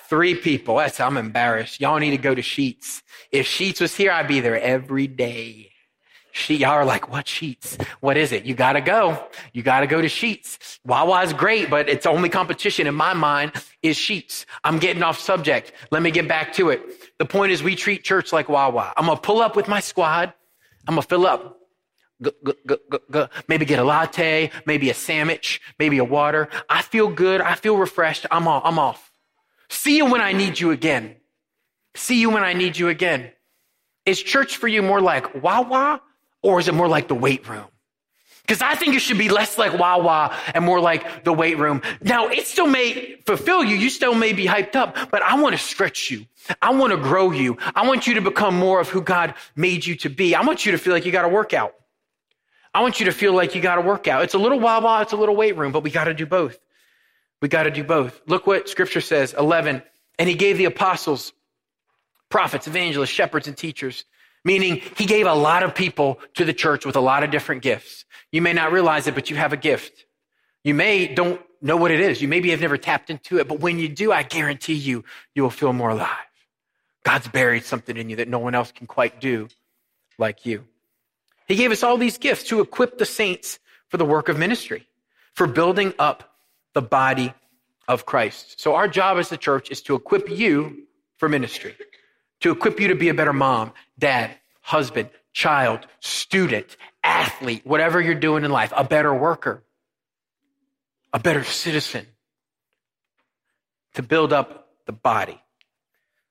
Three 0.09 0.35
people. 0.35 0.77
That's, 0.77 0.99
I'm 0.99 1.17
embarrassed. 1.17 1.79
Y'all 1.79 1.97
need 1.97 2.11
to 2.11 2.17
go 2.17 2.35
to 2.35 2.41
Sheetz. 2.41 3.01
If 3.31 3.47
Sheetz 3.47 3.81
was 3.81 3.95
here, 3.95 4.11
I'd 4.11 4.27
be 4.27 4.41
there 4.41 4.59
every 4.59 5.07
day. 5.07 5.71
She, 6.37 6.55
y'all 6.57 6.71
are 6.71 6.83
like, 6.83 7.09
what 7.09 7.27
Sheetz? 7.27 7.81
What 8.01 8.17
is 8.17 8.33
it? 8.33 8.43
You 8.43 8.55
gotta 8.55 8.81
go. 8.81 9.25
You 9.53 9.63
gotta 9.63 9.87
go 9.87 10.01
to 10.01 10.07
Sheetz. 10.07 10.79
is 11.23 11.33
great, 11.33 11.69
but 11.69 11.87
its 11.87 12.05
only 12.05 12.27
competition 12.27 12.87
in 12.87 12.93
my 12.93 13.13
mind 13.13 13.53
is 13.81 13.95
Sheetz. 13.97 14.45
I'm 14.61 14.77
getting 14.77 15.01
off 15.01 15.17
subject. 15.17 15.71
Let 15.91 16.01
me 16.01 16.11
get 16.11 16.27
back 16.27 16.51
to 16.55 16.71
it. 16.71 16.81
The 17.19 17.25
point 17.25 17.53
is 17.53 17.63
we 17.63 17.77
treat 17.77 18.03
church 18.03 18.33
like 18.33 18.49
Wawa. 18.49 18.91
I'm 18.97 19.05
gonna 19.05 19.17
pull 19.17 19.39
up 19.39 19.55
with 19.55 19.69
my 19.69 19.79
squad. 19.79 20.33
I'm 20.85 20.95
gonna 20.95 21.03
fill 21.03 21.25
up. 21.25 21.57
G- 22.21 22.31
g- 22.45 22.75
g- 23.13 23.25
maybe 23.47 23.63
get 23.63 23.79
a 23.79 23.85
latte, 23.85 24.51
maybe 24.65 24.89
a 24.89 24.93
sandwich, 24.93 25.61
maybe 25.79 25.99
a 25.99 26.03
water. 26.03 26.49
I 26.69 26.81
feel 26.81 27.07
good. 27.07 27.39
I 27.39 27.55
feel 27.55 27.77
refreshed. 27.77 28.25
I'm 28.29 28.45
off. 28.45 28.63
I'm 28.65 28.77
off. 28.77 29.09
See 29.69 29.95
you 29.95 30.05
when 30.11 30.19
I 30.19 30.33
need 30.33 30.59
you 30.59 30.71
again. 30.71 31.15
See 31.95 32.19
you 32.19 32.29
when 32.29 32.43
I 32.43 32.51
need 32.51 32.77
you 32.77 32.89
again. 32.89 33.31
Is 34.05 34.21
church 34.21 34.57
for 34.57 34.67
you 34.67 34.81
more 34.81 34.99
like 34.99 35.41
Wawa 35.41 36.01
or 36.45 36.59
is 36.59 36.67
it 36.67 36.75
more 36.75 36.87
like 36.87 37.07
the 37.07 37.15
weight 37.15 37.47
room? 37.47 37.65
Because 38.45 38.61
I 38.61 38.75
think 38.75 38.95
it 38.95 38.99
should 38.99 39.17
be 39.17 39.29
less 39.29 39.57
like 39.57 39.73
Wawa 39.73 40.35
and 40.53 40.63
more 40.63 40.79
like 40.79 41.23
the 41.23 41.33
weight 41.33 41.57
room. 41.57 41.81
Now, 42.01 42.27
it 42.27 42.45
still 42.45 42.67
may 42.67 43.15
fulfill 43.25 43.63
you. 43.63 43.75
You 43.75 43.89
still 43.89 44.13
may 44.13 44.33
be 44.33 44.45
hyped 44.45 44.75
up, 44.75 44.95
but 45.09 45.23
I 45.23 45.41
want 45.41 45.55
to 45.55 45.57
stretch 45.57 46.11
you. 46.11 46.27
I 46.61 46.71
want 46.75 46.91
to 46.91 46.97
grow 46.97 47.31
you. 47.31 47.57
I 47.73 47.87
want 47.87 48.05
you 48.05 48.13
to 48.13 48.21
become 48.21 48.55
more 48.55 48.79
of 48.79 48.89
who 48.89 49.01
God 49.01 49.33
made 49.55 49.83
you 49.83 49.95
to 49.95 50.09
be. 50.09 50.35
I 50.35 50.43
want 50.43 50.63
you 50.63 50.73
to 50.73 50.77
feel 50.77 50.93
like 50.93 51.07
you 51.07 51.11
got 51.11 51.23
to 51.23 51.29
work 51.29 51.55
out. 51.55 51.73
I 52.71 52.81
want 52.81 52.99
you 52.99 53.07
to 53.07 53.11
feel 53.11 53.33
like 53.33 53.55
you 53.55 53.61
got 53.61 53.75
to 53.75 53.81
work 53.81 54.07
out. 54.07 54.21
It's 54.21 54.35
a 54.35 54.37
little 54.37 54.59
Wawa, 54.59 55.01
it's 55.01 55.13
a 55.13 55.17
little 55.17 55.35
weight 55.35 55.57
room, 55.57 55.71
but 55.71 55.81
we 55.81 55.89
got 55.89 56.03
to 56.03 56.13
do 56.13 56.27
both. 56.27 56.59
We 57.41 57.47
got 57.47 57.63
to 57.63 57.71
do 57.71 57.83
both. 57.83 58.21
Look 58.27 58.45
what 58.45 58.69
scripture 58.69 59.01
says 59.01 59.33
11. 59.33 59.81
And 60.19 60.29
he 60.29 60.35
gave 60.35 60.59
the 60.59 60.65
apostles, 60.65 61.33
prophets, 62.29 62.67
evangelists, 62.67 63.09
shepherds, 63.09 63.47
and 63.47 63.57
teachers 63.57 64.05
meaning 64.45 64.81
he 64.95 65.05
gave 65.05 65.25
a 65.25 65.33
lot 65.33 65.63
of 65.63 65.75
people 65.75 66.19
to 66.35 66.45
the 66.45 66.53
church 66.53 66.85
with 66.85 66.95
a 66.95 67.01
lot 67.01 67.23
of 67.23 67.31
different 67.31 67.63
gifts. 67.63 68.05
You 68.31 68.41
may 68.41 68.53
not 68.53 68.71
realize 68.71 69.07
it, 69.07 69.15
but 69.15 69.29
you 69.29 69.35
have 69.35 69.51
a 69.51 69.57
gift. 69.57 70.05
You 70.63 70.73
may 70.73 71.13
don't 71.13 71.41
know 71.61 71.75
what 71.75 71.91
it 71.91 71.99
is. 71.99 72.21
You 72.21 72.27
maybe 72.27 72.51
have 72.51 72.61
never 72.61 72.77
tapped 72.77 73.09
into 73.09 73.39
it, 73.39 73.47
but 73.47 73.59
when 73.59 73.79
you 73.79 73.89
do, 73.89 74.11
I 74.11 74.23
guarantee 74.23 74.75
you, 74.75 75.03
you 75.33 75.43
will 75.43 75.49
feel 75.49 75.73
more 75.73 75.89
alive. 75.89 76.09
God's 77.03 77.27
buried 77.27 77.65
something 77.65 77.97
in 77.97 78.09
you 78.09 78.15
that 78.17 78.27
no 78.27 78.39
one 78.39 78.55
else 78.55 78.71
can 78.71 78.87
quite 78.87 79.19
do 79.19 79.47
like 80.17 80.45
you. 80.45 80.65
He 81.47 81.55
gave 81.55 81.71
us 81.71 81.83
all 81.83 81.97
these 81.97 82.17
gifts 82.17 82.45
to 82.45 82.61
equip 82.61 82.97
the 82.97 83.05
saints 83.05 83.59
for 83.89 83.97
the 83.97 84.05
work 84.05 84.29
of 84.29 84.37
ministry, 84.39 84.87
for 85.33 85.45
building 85.45 85.93
up 85.99 86.37
the 86.73 86.81
body 86.81 87.33
of 87.87 88.05
Christ. 88.05 88.59
So 88.59 88.75
our 88.75 88.87
job 88.87 89.17
as 89.17 89.29
the 89.29 89.37
church 89.37 89.69
is 89.69 89.81
to 89.83 89.95
equip 89.95 90.29
you 90.29 90.87
for 91.17 91.29
ministry 91.29 91.75
to 92.45 92.51
equip 92.51 92.79
you 92.79 92.89
to 92.89 92.95
be 92.95 93.09
a 93.09 93.13
better 93.15 93.33
mom, 93.33 93.73
dad, 93.97 94.29
husband, 94.61 95.09
child, 95.33 95.79
student, 95.99 96.77
athlete, 97.03 97.65
whatever 97.65 97.99
you're 97.99 98.13
doing 98.13 98.43
in 98.43 98.51
life, 98.51 98.71
a 98.77 98.83
better 98.83 99.11
worker, 99.11 99.63
a 101.11 101.17
better 101.17 101.43
citizen, 101.43 102.05
to 103.95 104.03
build 104.03 104.31
up 104.31 104.69
the 104.85 104.91
body. 104.91 105.41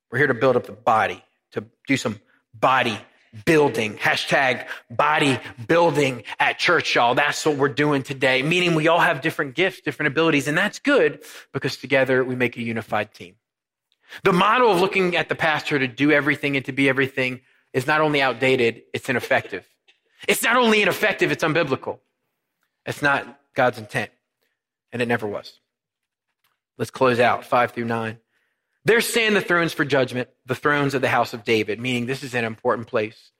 We're 0.09 0.19
here 0.19 0.29
to 0.29 0.35
build 0.35 0.55
up 0.55 0.67
the 0.67 0.73
body, 0.73 1.21
to 1.51 1.65
do 1.89 1.97
some 1.97 2.21
body 2.55 2.97
building. 3.45 3.95
Hashtag 3.95 4.69
body 4.89 5.41
building 5.67 6.23
at 6.39 6.61
church, 6.61 6.95
y'all. 6.95 7.17
That's 7.17 7.45
what 7.45 7.57
we're 7.57 7.71
doing 7.71 8.05
today. 8.05 8.41
Meaning 8.45 8.77
we 8.77 8.87
all 8.87 9.01
have 9.01 9.21
different 9.21 9.57
gifts, 9.57 9.81
different 9.81 10.13
abilities, 10.13 10.47
and 10.47 10.57
that's 10.57 10.79
good 10.79 11.25
because 11.53 11.77
together 11.77 12.23
we 12.23 12.37
make 12.37 12.57
a 12.57 12.63
unified 12.63 13.13
team. 13.13 13.35
The 14.23 14.33
model 14.33 14.71
of 14.71 14.81
looking 14.81 15.17
at 15.17 15.29
the 15.29 15.35
pastor 15.35 15.79
to 15.79 15.87
do 15.87 16.11
everything 16.11 16.57
and 16.57 16.65
to 16.67 16.73
be 16.73 16.89
everything 16.89 17.41
is 17.73 17.87
not 17.87 18.01
only 18.01 18.23
outdated, 18.23 18.83
it's 18.93 19.09
ineffective. 19.09 19.69
It's 20.29 20.43
not 20.43 20.57
only 20.57 20.83
ineffective, 20.83 21.33
it's 21.33 21.45
unbiblical. 21.45 21.99
It's 22.87 23.03
not 23.03 23.41
God's 23.55 23.79
intent, 23.79 24.11
and 24.93 25.03
it 25.03 25.09
never 25.09 25.27
was. 25.27 25.59
Let's 26.79 26.91
close 26.91 27.21
out 27.21 27.45
five 27.45 27.73
through 27.73 27.85
nine. 27.87 28.19
There 28.85 29.01
stand 29.01 29.35
the 29.35 29.41
thrones 29.41 29.73
for 29.73 29.85
judgment, 29.85 30.29
the 30.45 30.55
thrones 30.55 30.95
of 30.95 31.01
the 31.01 31.09
house 31.09 31.33
of 31.33 31.45
David, 31.45 31.81
meaning 31.81 32.07
this 32.07 32.23
is 32.23 32.35
an 32.35 32.45
important 32.45 32.87
place. 32.87 33.31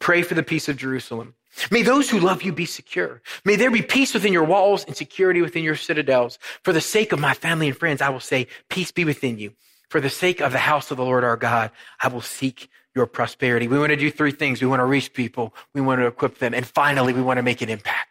Pray 0.00 0.22
for 0.22 0.34
the 0.34 0.42
peace 0.42 0.68
of 0.68 0.76
Jerusalem. 0.76 1.34
May 1.70 1.82
those 1.82 2.10
who 2.10 2.18
love 2.18 2.42
you 2.42 2.52
be 2.52 2.66
secure. 2.66 3.22
May 3.44 3.54
there 3.54 3.70
be 3.70 3.82
peace 3.82 4.12
within 4.12 4.32
your 4.32 4.44
walls 4.44 4.84
and 4.84 4.96
security 4.96 5.40
within 5.40 5.62
your 5.62 5.76
citadels. 5.76 6.38
For 6.62 6.72
the 6.72 6.80
sake 6.80 7.12
of 7.12 7.20
my 7.20 7.32
family 7.32 7.68
and 7.68 7.76
friends, 7.76 8.02
I 8.02 8.08
will 8.08 8.18
say, 8.18 8.48
peace 8.68 8.90
be 8.90 9.04
within 9.04 9.38
you. 9.38 9.52
For 9.88 10.00
the 10.00 10.10
sake 10.10 10.40
of 10.40 10.52
the 10.52 10.58
house 10.58 10.90
of 10.90 10.96
the 10.96 11.04
Lord 11.04 11.24
our 11.24 11.36
God, 11.36 11.70
I 12.00 12.08
will 12.08 12.20
seek 12.20 12.68
your 12.94 13.06
prosperity. 13.06 13.68
We 13.68 13.78
want 13.78 13.90
to 13.90 13.96
do 13.96 14.10
three 14.10 14.32
things. 14.32 14.62
We 14.62 14.68
want 14.68 14.80
to 14.80 14.84
reach 14.84 15.12
people. 15.12 15.54
We 15.72 15.80
want 15.80 16.00
to 16.00 16.06
equip 16.06 16.38
them. 16.38 16.54
And 16.54 16.66
finally, 16.66 17.12
we 17.12 17.22
want 17.22 17.38
to 17.38 17.42
make 17.42 17.60
an 17.60 17.68
impact. 17.68 18.08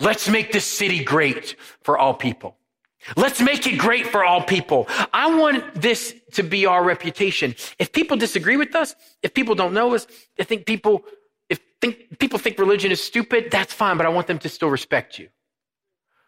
Let's 0.00 0.28
make 0.28 0.52
this 0.52 0.64
city 0.64 1.02
great 1.04 1.56
for 1.82 1.98
all 1.98 2.14
people. 2.14 2.56
Let's 3.16 3.40
make 3.40 3.66
it 3.66 3.78
great 3.78 4.06
for 4.06 4.24
all 4.24 4.42
people. 4.42 4.88
I 5.12 5.34
want 5.36 5.74
this 5.74 6.14
to 6.32 6.42
be 6.42 6.64
our 6.64 6.82
reputation. 6.82 7.54
If 7.78 7.92
people 7.92 8.16
disagree 8.16 8.56
with 8.56 8.74
us, 8.74 8.94
if 9.22 9.34
people 9.34 9.54
don't 9.54 9.74
know 9.74 9.94
us, 9.94 10.06
if 10.36 10.48
think 10.48 10.64
people, 10.64 11.04
if 11.50 11.60
think, 11.80 12.18
people 12.18 12.38
think 12.38 12.58
religion 12.58 12.90
is 12.90 13.02
stupid, 13.02 13.50
that's 13.50 13.74
fine, 13.74 13.98
but 13.98 14.06
I 14.06 14.08
want 14.08 14.26
them 14.26 14.38
to 14.38 14.48
still 14.48 14.70
respect 14.70 15.18
you. 15.18 15.28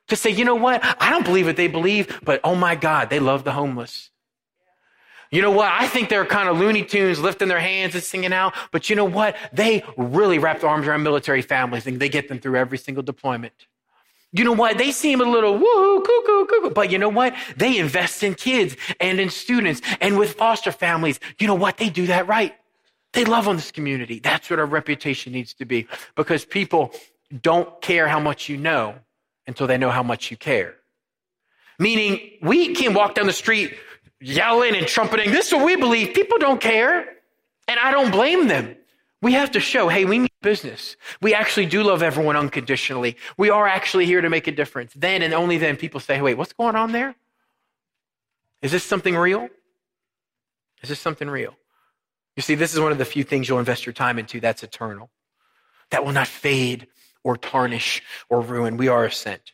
To 0.09 0.17
say, 0.17 0.31
you 0.31 0.45
know 0.45 0.55
what? 0.55 0.85
I 1.01 1.11
don't 1.11 1.25
believe 1.25 1.47
what 1.47 1.57
they 1.57 1.67
believe, 1.67 2.21
but 2.23 2.41
oh 2.45 2.55
my 2.55 2.75
God, 2.75 3.09
they 3.09 3.21
love 3.21 3.45
the 3.45 3.53
homeless. 3.53 4.11
You 5.31 5.43
know 5.43 5.51
what? 5.51 5.71
I 5.73 5.89
think 5.89 6.09
they're 6.09 6.25
kind 6.25 6.49
of 6.49 6.59
Looney 6.59 6.85
Tunes 6.85 7.19
lifting 7.19 7.49
their 7.49 7.61
hands 7.61 7.95
and 7.95 8.03
singing 8.03 8.33
out. 8.33 8.55
But 8.71 8.89
you 8.89 8.97
know 8.97 9.05
what? 9.05 9.37
They 9.53 9.83
really 9.97 10.39
wrap 10.39 10.61
their 10.61 10.71
arms 10.71 10.87
around 10.87 11.03
military 11.03 11.43
families 11.43 11.87
and 11.87 11.99
they 11.99 12.09
get 12.09 12.29
them 12.29 12.39
through 12.39 12.57
every 12.57 12.79
single 12.79 13.03
deployment. 13.03 13.67
You 14.33 14.45
know 14.45 14.53
what? 14.53 14.79
They 14.79 14.93
seem 14.93 15.21
a 15.21 15.25
little 15.25 15.59
woohoo, 15.59 16.05
cuckoo, 16.05 16.47
cuckoo. 16.47 16.71
But 16.71 16.91
you 16.91 16.99
know 16.99 17.09
what? 17.09 17.35
They 17.57 17.79
invest 17.79 18.23
in 18.23 18.35
kids 18.35 18.77
and 19.01 19.19
in 19.19 19.31
students 19.31 19.81
and 20.01 20.19
with 20.19 20.35
foster 20.35 20.73
families. 20.73 21.19
You 21.39 21.47
know 21.47 21.55
what? 21.55 21.79
They 21.79 21.89
do 21.89 22.07
that 22.07 22.27
right. 22.27 22.55
They 23.13 23.25
love 23.25 23.49
on 23.49 23.57
this 23.57 23.71
community. 23.71 24.19
That's 24.19 24.51
what 24.51 24.59
our 24.59 24.67
reputation 24.67 25.33
needs 25.33 25.55
to 25.55 25.65
be 25.65 25.89
because 26.17 26.45
people 26.45 26.93
don't 27.41 27.81
care 27.81 28.09
how 28.09 28.21
much 28.21 28.49
you 28.49 28.57
know 28.57 28.97
until 29.47 29.67
they 29.67 29.79
know 29.79 29.91
how 29.91 30.03
much 30.03 30.31
you 30.31 30.37
care. 30.37 30.75
Meaning, 31.79 32.33
we 32.43 32.75
can 32.75 32.95
walk 32.95 33.15
down 33.15 33.27
the 33.27 33.33
street 33.33 33.75
yelling 34.21 34.75
and 34.75 34.87
trumpeting. 34.87 35.31
This 35.31 35.49
is 35.49 35.55
what 35.55 35.65
we 35.65 35.77
believe. 35.77 36.15
People 36.15 36.39
don't 36.39 36.61
care. 36.61 37.07
And 37.69 37.81
I 37.81 37.91
don't 37.91 38.11
blame 38.11 38.49
them. 38.49 38.77
We 39.23 39.33
have 39.33 39.51
to 39.53 39.61
show, 39.61 39.89
hey, 39.89 40.05
we 40.05 40.21
mean 40.21 40.29
business. 40.43 40.97
We 41.21 41.35
actually 41.35 41.67
do 41.67 41.83
love 41.83 42.03
everyone 42.03 42.37
unconditionally. 42.37 43.17
We 43.37 43.51
are 43.51 43.67
actually 43.67 44.07
here 44.07 44.21
to 44.21 44.31
make 44.31 44.47
a 44.47 44.53
difference. 44.53 44.93
Then 44.95 45.23
and 45.23 45.35
only 45.35 45.59
then 45.59 45.77
people 45.77 45.99
say, 46.01 46.17
hey, 46.17 46.23
wait, 46.23 46.39
what's 46.39 46.53
going 46.53 46.77
on 46.77 46.93
there? 46.93 47.17
Is 48.63 48.73
this 48.73 48.85
something 48.85 49.17
real? 49.17 49.49
Is 50.83 50.91
this 50.91 51.01
something 51.01 51.29
real? 51.29 51.57
You 52.37 52.43
see, 52.43 52.55
this 52.55 52.75
is 52.75 52.81
one 52.81 52.93
of 52.93 52.99
the 52.99 53.05
few 53.05 53.25
things 53.25 53.49
you'll 53.49 53.59
invest 53.59 53.87
your 53.87 53.95
time 53.95 54.19
into 54.19 54.41
that's 54.41 54.63
eternal, 54.63 55.11
that 55.91 56.05
will 56.05 56.13
not 56.13 56.29
fade 56.29 56.87
or 57.25 57.37
tarnish 57.37 58.03
or 58.29 58.43
ruin. 58.43 58.77
We 58.77 58.89
are 58.89 59.05
Ascent. 59.07 59.53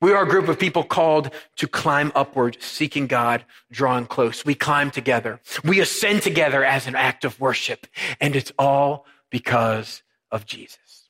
We 0.00 0.12
are 0.12 0.22
a 0.22 0.28
group 0.28 0.48
of 0.48 0.58
people 0.58 0.82
called 0.82 1.30
to 1.56 1.68
climb 1.68 2.10
upward, 2.14 2.56
seeking 2.60 3.06
God, 3.06 3.44
drawing 3.70 4.06
close. 4.06 4.44
We 4.44 4.54
climb 4.54 4.90
together. 4.90 5.40
We 5.62 5.80
ascend 5.80 6.22
together 6.22 6.64
as 6.64 6.86
an 6.86 6.96
act 6.96 7.24
of 7.24 7.38
worship. 7.38 7.86
And 8.20 8.34
it's 8.34 8.52
all 8.58 9.04
because 9.30 10.02
of 10.30 10.46
Jesus. 10.46 11.08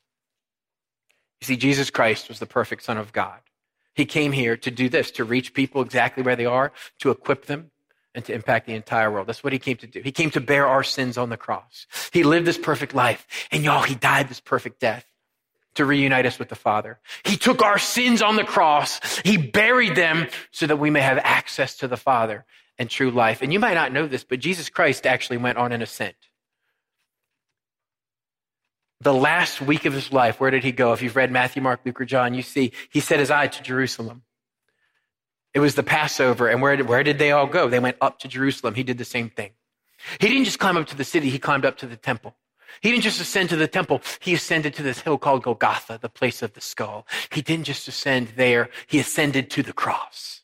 You 1.39 1.45
see, 1.45 1.57
Jesus 1.57 1.89
Christ 1.89 2.27
was 2.27 2.39
the 2.39 2.45
perfect 2.45 2.83
Son 2.83 2.97
of 2.97 3.13
God. 3.13 3.39
He 3.93 4.05
came 4.05 4.31
here 4.31 4.57
to 4.57 4.71
do 4.71 4.89
this, 4.89 5.11
to 5.11 5.23
reach 5.23 5.53
people 5.53 5.81
exactly 5.81 6.23
where 6.23 6.35
they 6.35 6.45
are, 6.45 6.71
to 6.99 7.11
equip 7.11 7.45
them, 7.45 7.71
and 8.13 8.25
to 8.25 8.33
impact 8.33 8.67
the 8.67 8.73
entire 8.73 9.09
world. 9.09 9.27
That's 9.27 9.43
what 9.43 9.53
he 9.53 9.59
came 9.59 9.77
to 9.77 9.87
do. 9.87 10.01
He 10.03 10.11
came 10.11 10.31
to 10.31 10.41
bear 10.41 10.67
our 10.67 10.83
sins 10.83 11.17
on 11.17 11.29
the 11.29 11.37
cross. 11.37 11.87
He 12.11 12.23
lived 12.23 12.45
this 12.45 12.57
perfect 12.57 12.93
life. 12.93 13.25
And 13.51 13.63
y'all, 13.63 13.83
he 13.83 13.95
died 13.95 14.27
this 14.27 14.41
perfect 14.41 14.81
death 14.81 15.05
to 15.75 15.85
reunite 15.85 16.25
us 16.25 16.37
with 16.37 16.49
the 16.49 16.55
Father. 16.55 16.99
He 17.23 17.37
took 17.37 17.61
our 17.61 17.79
sins 17.79 18.21
on 18.21 18.35
the 18.35 18.43
cross. 18.43 18.99
He 19.19 19.37
buried 19.37 19.95
them 19.95 20.27
so 20.51 20.67
that 20.67 20.77
we 20.77 20.89
may 20.89 21.01
have 21.01 21.17
access 21.17 21.77
to 21.77 21.87
the 21.87 21.97
Father 21.97 22.45
and 22.77 22.89
true 22.89 23.11
life. 23.11 23.41
And 23.41 23.53
you 23.53 23.59
might 23.59 23.75
not 23.75 23.93
know 23.93 24.07
this, 24.07 24.23
but 24.23 24.39
Jesus 24.39 24.69
Christ 24.69 25.07
actually 25.07 25.37
went 25.37 25.57
on 25.57 25.71
an 25.71 25.81
ascent. 25.81 26.15
The 28.99 29.13
last 29.13 29.61
week 29.61 29.85
of 29.85 29.93
his 29.93 30.11
life, 30.11 30.39
where 30.39 30.51
did 30.51 30.63
he 30.63 30.71
go? 30.71 30.93
If 30.93 31.01
you've 31.01 31.15
read 31.15 31.31
Matthew, 31.31 31.61
Mark, 31.61 31.81
Luke, 31.85 31.99
or 32.01 32.05
John, 32.05 32.33
you 32.33 32.43
see 32.43 32.71
he 32.89 32.99
set 32.99 33.19
his 33.19 33.31
eye 33.31 33.47
to 33.47 33.63
Jerusalem. 33.63 34.23
It 35.53 35.59
was 35.59 35.75
the 35.75 35.83
Passover. 35.83 36.47
And 36.47 36.61
where 36.61 36.75
did, 36.75 36.87
where 36.87 37.03
did 37.03 37.17
they 37.17 37.31
all 37.31 37.47
go? 37.47 37.67
They 37.67 37.79
went 37.79 37.97
up 37.99 38.19
to 38.19 38.27
Jerusalem. 38.27 38.75
He 38.75 38.83
did 38.83 38.97
the 38.97 39.05
same 39.05 39.29
thing. 39.29 39.51
He 40.19 40.27
didn't 40.27 40.45
just 40.45 40.59
climb 40.59 40.77
up 40.77 40.87
to 40.87 40.95
the 40.95 41.03
city, 41.03 41.29
he 41.29 41.39
climbed 41.39 41.65
up 41.65 41.77
to 41.77 41.87
the 41.87 41.95
temple. 41.95 42.35
He 42.81 42.91
didn't 42.91 43.03
just 43.03 43.21
ascend 43.21 43.49
to 43.49 43.55
the 43.55 43.67
temple. 43.67 44.01
He 44.19 44.33
ascended 44.33 44.73
to 44.75 44.83
this 44.83 45.01
hill 45.01 45.17
called 45.17 45.43
Golgotha, 45.43 45.99
the 46.01 46.09
place 46.09 46.41
of 46.41 46.53
the 46.53 46.61
skull. 46.61 47.05
He 47.31 47.41
didn't 47.41 47.65
just 47.65 47.87
ascend 47.87 48.29
there. 48.35 48.69
He 48.87 48.99
ascended 48.99 49.49
to 49.51 49.63
the 49.63 49.73
cross. 49.73 50.41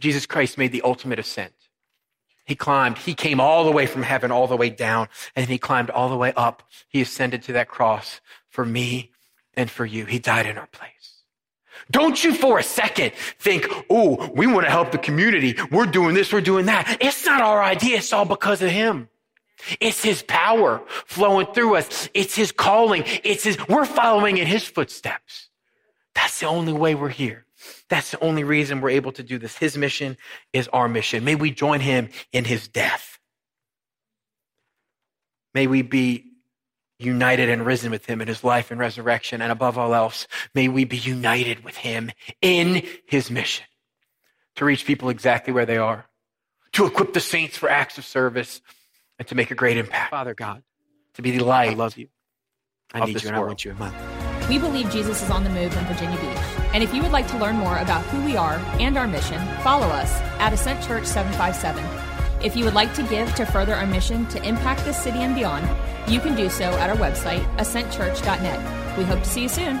Jesus 0.00 0.26
Christ 0.26 0.58
made 0.58 0.72
the 0.72 0.82
ultimate 0.82 1.18
ascent. 1.18 1.52
He 2.44 2.56
climbed. 2.56 2.98
He 2.98 3.14
came 3.14 3.40
all 3.40 3.64
the 3.64 3.70
way 3.70 3.86
from 3.86 4.02
heaven, 4.02 4.32
all 4.32 4.48
the 4.48 4.56
way 4.56 4.68
down, 4.68 5.08
and 5.36 5.48
he 5.48 5.58
climbed 5.58 5.90
all 5.90 6.08
the 6.08 6.16
way 6.16 6.32
up. 6.36 6.64
He 6.88 7.00
ascended 7.00 7.42
to 7.44 7.52
that 7.52 7.68
cross 7.68 8.20
for 8.48 8.64
me 8.64 9.12
and 9.54 9.70
for 9.70 9.86
you. 9.86 10.06
He 10.06 10.18
died 10.18 10.46
in 10.46 10.58
our 10.58 10.66
place. 10.66 10.90
Don't 11.90 12.22
you 12.22 12.34
for 12.34 12.58
a 12.58 12.62
second 12.62 13.12
think, 13.14 13.66
oh, 13.90 14.30
we 14.34 14.46
want 14.46 14.64
to 14.64 14.70
help 14.70 14.92
the 14.92 14.98
community. 14.98 15.56
We're 15.70 15.86
doing 15.86 16.14
this, 16.14 16.32
we're 16.32 16.40
doing 16.40 16.66
that. 16.66 16.98
It's 17.00 17.24
not 17.24 17.40
our 17.40 17.62
idea. 17.62 17.98
It's 17.98 18.12
all 18.12 18.24
because 18.24 18.62
of 18.62 18.70
him. 18.70 19.08
It's 19.80 20.02
his 20.02 20.22
power 20.22 20.82
flowing 21.06 21.46
through 21.54 21.76
us. 21.76 22.08
It's 22.14 22.34
his 22.34 22.52
calling. 22.52 23.04
It's 23.24 23.44
his, 23.44 23.56
we're 23.68 23.84
following 23.84 24.38
in 24.38 24.46
his 24.46 24.64
footsteps. 24.64 25.48
That's 26.14 26.40
the 26.40 26.46
only 26.46 26.72
way 26.72 26.94
we're 26.94 27.08
here. 27.08 27.46
That's 27.88 28.10
the 28.10 28.20
only 28.20 28.44
reason 28.44 28.80
we're 28.80 28.90
able 28.90 29.12
to 29.12 29.22
do 29.22 29.38
this. 29.38 29.56
His 29.56 29.76
mission 29.76 30.16
is 30.52 30.68
our 30.68 30.88
mission. 30.88 31.24
May 31.24 31.34
we 31.34 31.50
join 31.50 31.80
him 31.80 32.08
in 32.32 32.44
his 32.44 32.68
death. 32.68 33.18
May 35.54 35.66
we 35.66 35.82
be 35.82 36.32
united 36.98 37.48
and 37.48 37.66
risen 37.66 37.90
with 37.90 38.06
him 38.06 38.20
in 38.20 38.28
his 38.28 38.44
life 38.44 38.70
and 38.70 38.80
resurrection. 38.80 39.42
And 39.42 39.52
above 39.52 39.76
all 39.78 39.94
else, 39.94 40.26
may 40.54 40.68
we 40.68 40.84
be 40.84 40.96
united 40.96 41.64
with 41.64 41.76
him 41.76 42.10
in 42.40 42.86
his 43.06 43.30
mission 43.30 43.66
to 44.56 44.64
reach 44.64 44.86
people 44.86 45.08
exactly 45.08 45.52
where 45.52 45.66
they 45.66 45.78
are, 45.78 46.06
to 46.72 46.86
equip 46.86 47.12
the 47.12 47.20
saints 47.20 47.56
for 47.56 47.68
acts 47.68 47.98
of 47.98 48.04
service, 48.04 48.60
and 49.22 49.28
to 49.28 49.36
make 49.36 49.52
a 49.52 49.54
great 49.54 49.76
impact. 49.76 50.10
Father 50.10 50.34
God, 50.34 50.64
to 51.14 51.22
be 51.22 51.30
the 51.30 51.44
light. 51.44 51.70
I 51.70 51.74
love 51.74 51.96
you. 51.96 52.08
I 52.92 53.04
need 53.04 53.22
you 53.22 53.28
and 53.28 53.36
world. 53.36 53.46
I 53.46 53.48
want 53.48 53.64
you 53.64 53.70
in 53.70 53.78
my 53.78 53.88
life. 53.88 54.48
We 54.48 54.58
believe 54.58 54.90
Jesus 54.90 55.22
is 55.22 55.30
on 55.30 55.44
the 55.44 55.50
move 55.50 55.74
in 55.76 55.84
Virginia 55.84 56.18
Beach. 56.20 56.44
And 56.74 56.82
if 56.82 56.92
you 56.92 57.02
would 57.02 57.12
like 57.12 57.28
to 57.28 57.38
learn 57.38 57.54
more 57.56 57.78
about 57.78 58.04
who 58.06 58.20
we 58.24 58.36
are 58.36 58.56
and 58.80 58.98
our 58.98 59.06
mission, 59.06 59.40
follow 59.62 59.86
us 59.86 60.12
at 60.40 60.52
Ascent 60.52 60.84
Church 60.84 61.04
757. 61.04 61.84
If 62.44 62.56
you 62.56 62.64
would 62.64 62.74
like 62.74 62.92
to 62.94 63.04
give 63.04 63.32
to 63.36 63.46
further 63.46 63.74
our 63.74 63.86
mission 63.86 64.26
to 64.30 64.42
impact 64.44 64.84
this 64.84 65.00
city 65.00 65.20
and 65.20 65.36
beyond, 65.36 65.68
you 66.10 66.18
can 66.18 66.34
do 66.34 66.50
so 66.50 66.64
at 66.64 66.90
our 66.90 66.96
website, 66.96 67.44
ascentchurch.net. 67.58 68.98
We 68.98 69.04
hope 69.04 69.20
to 69.20 69.28
see 69.28 69.42
you 69.42 69.48
soon. 69.48 69.80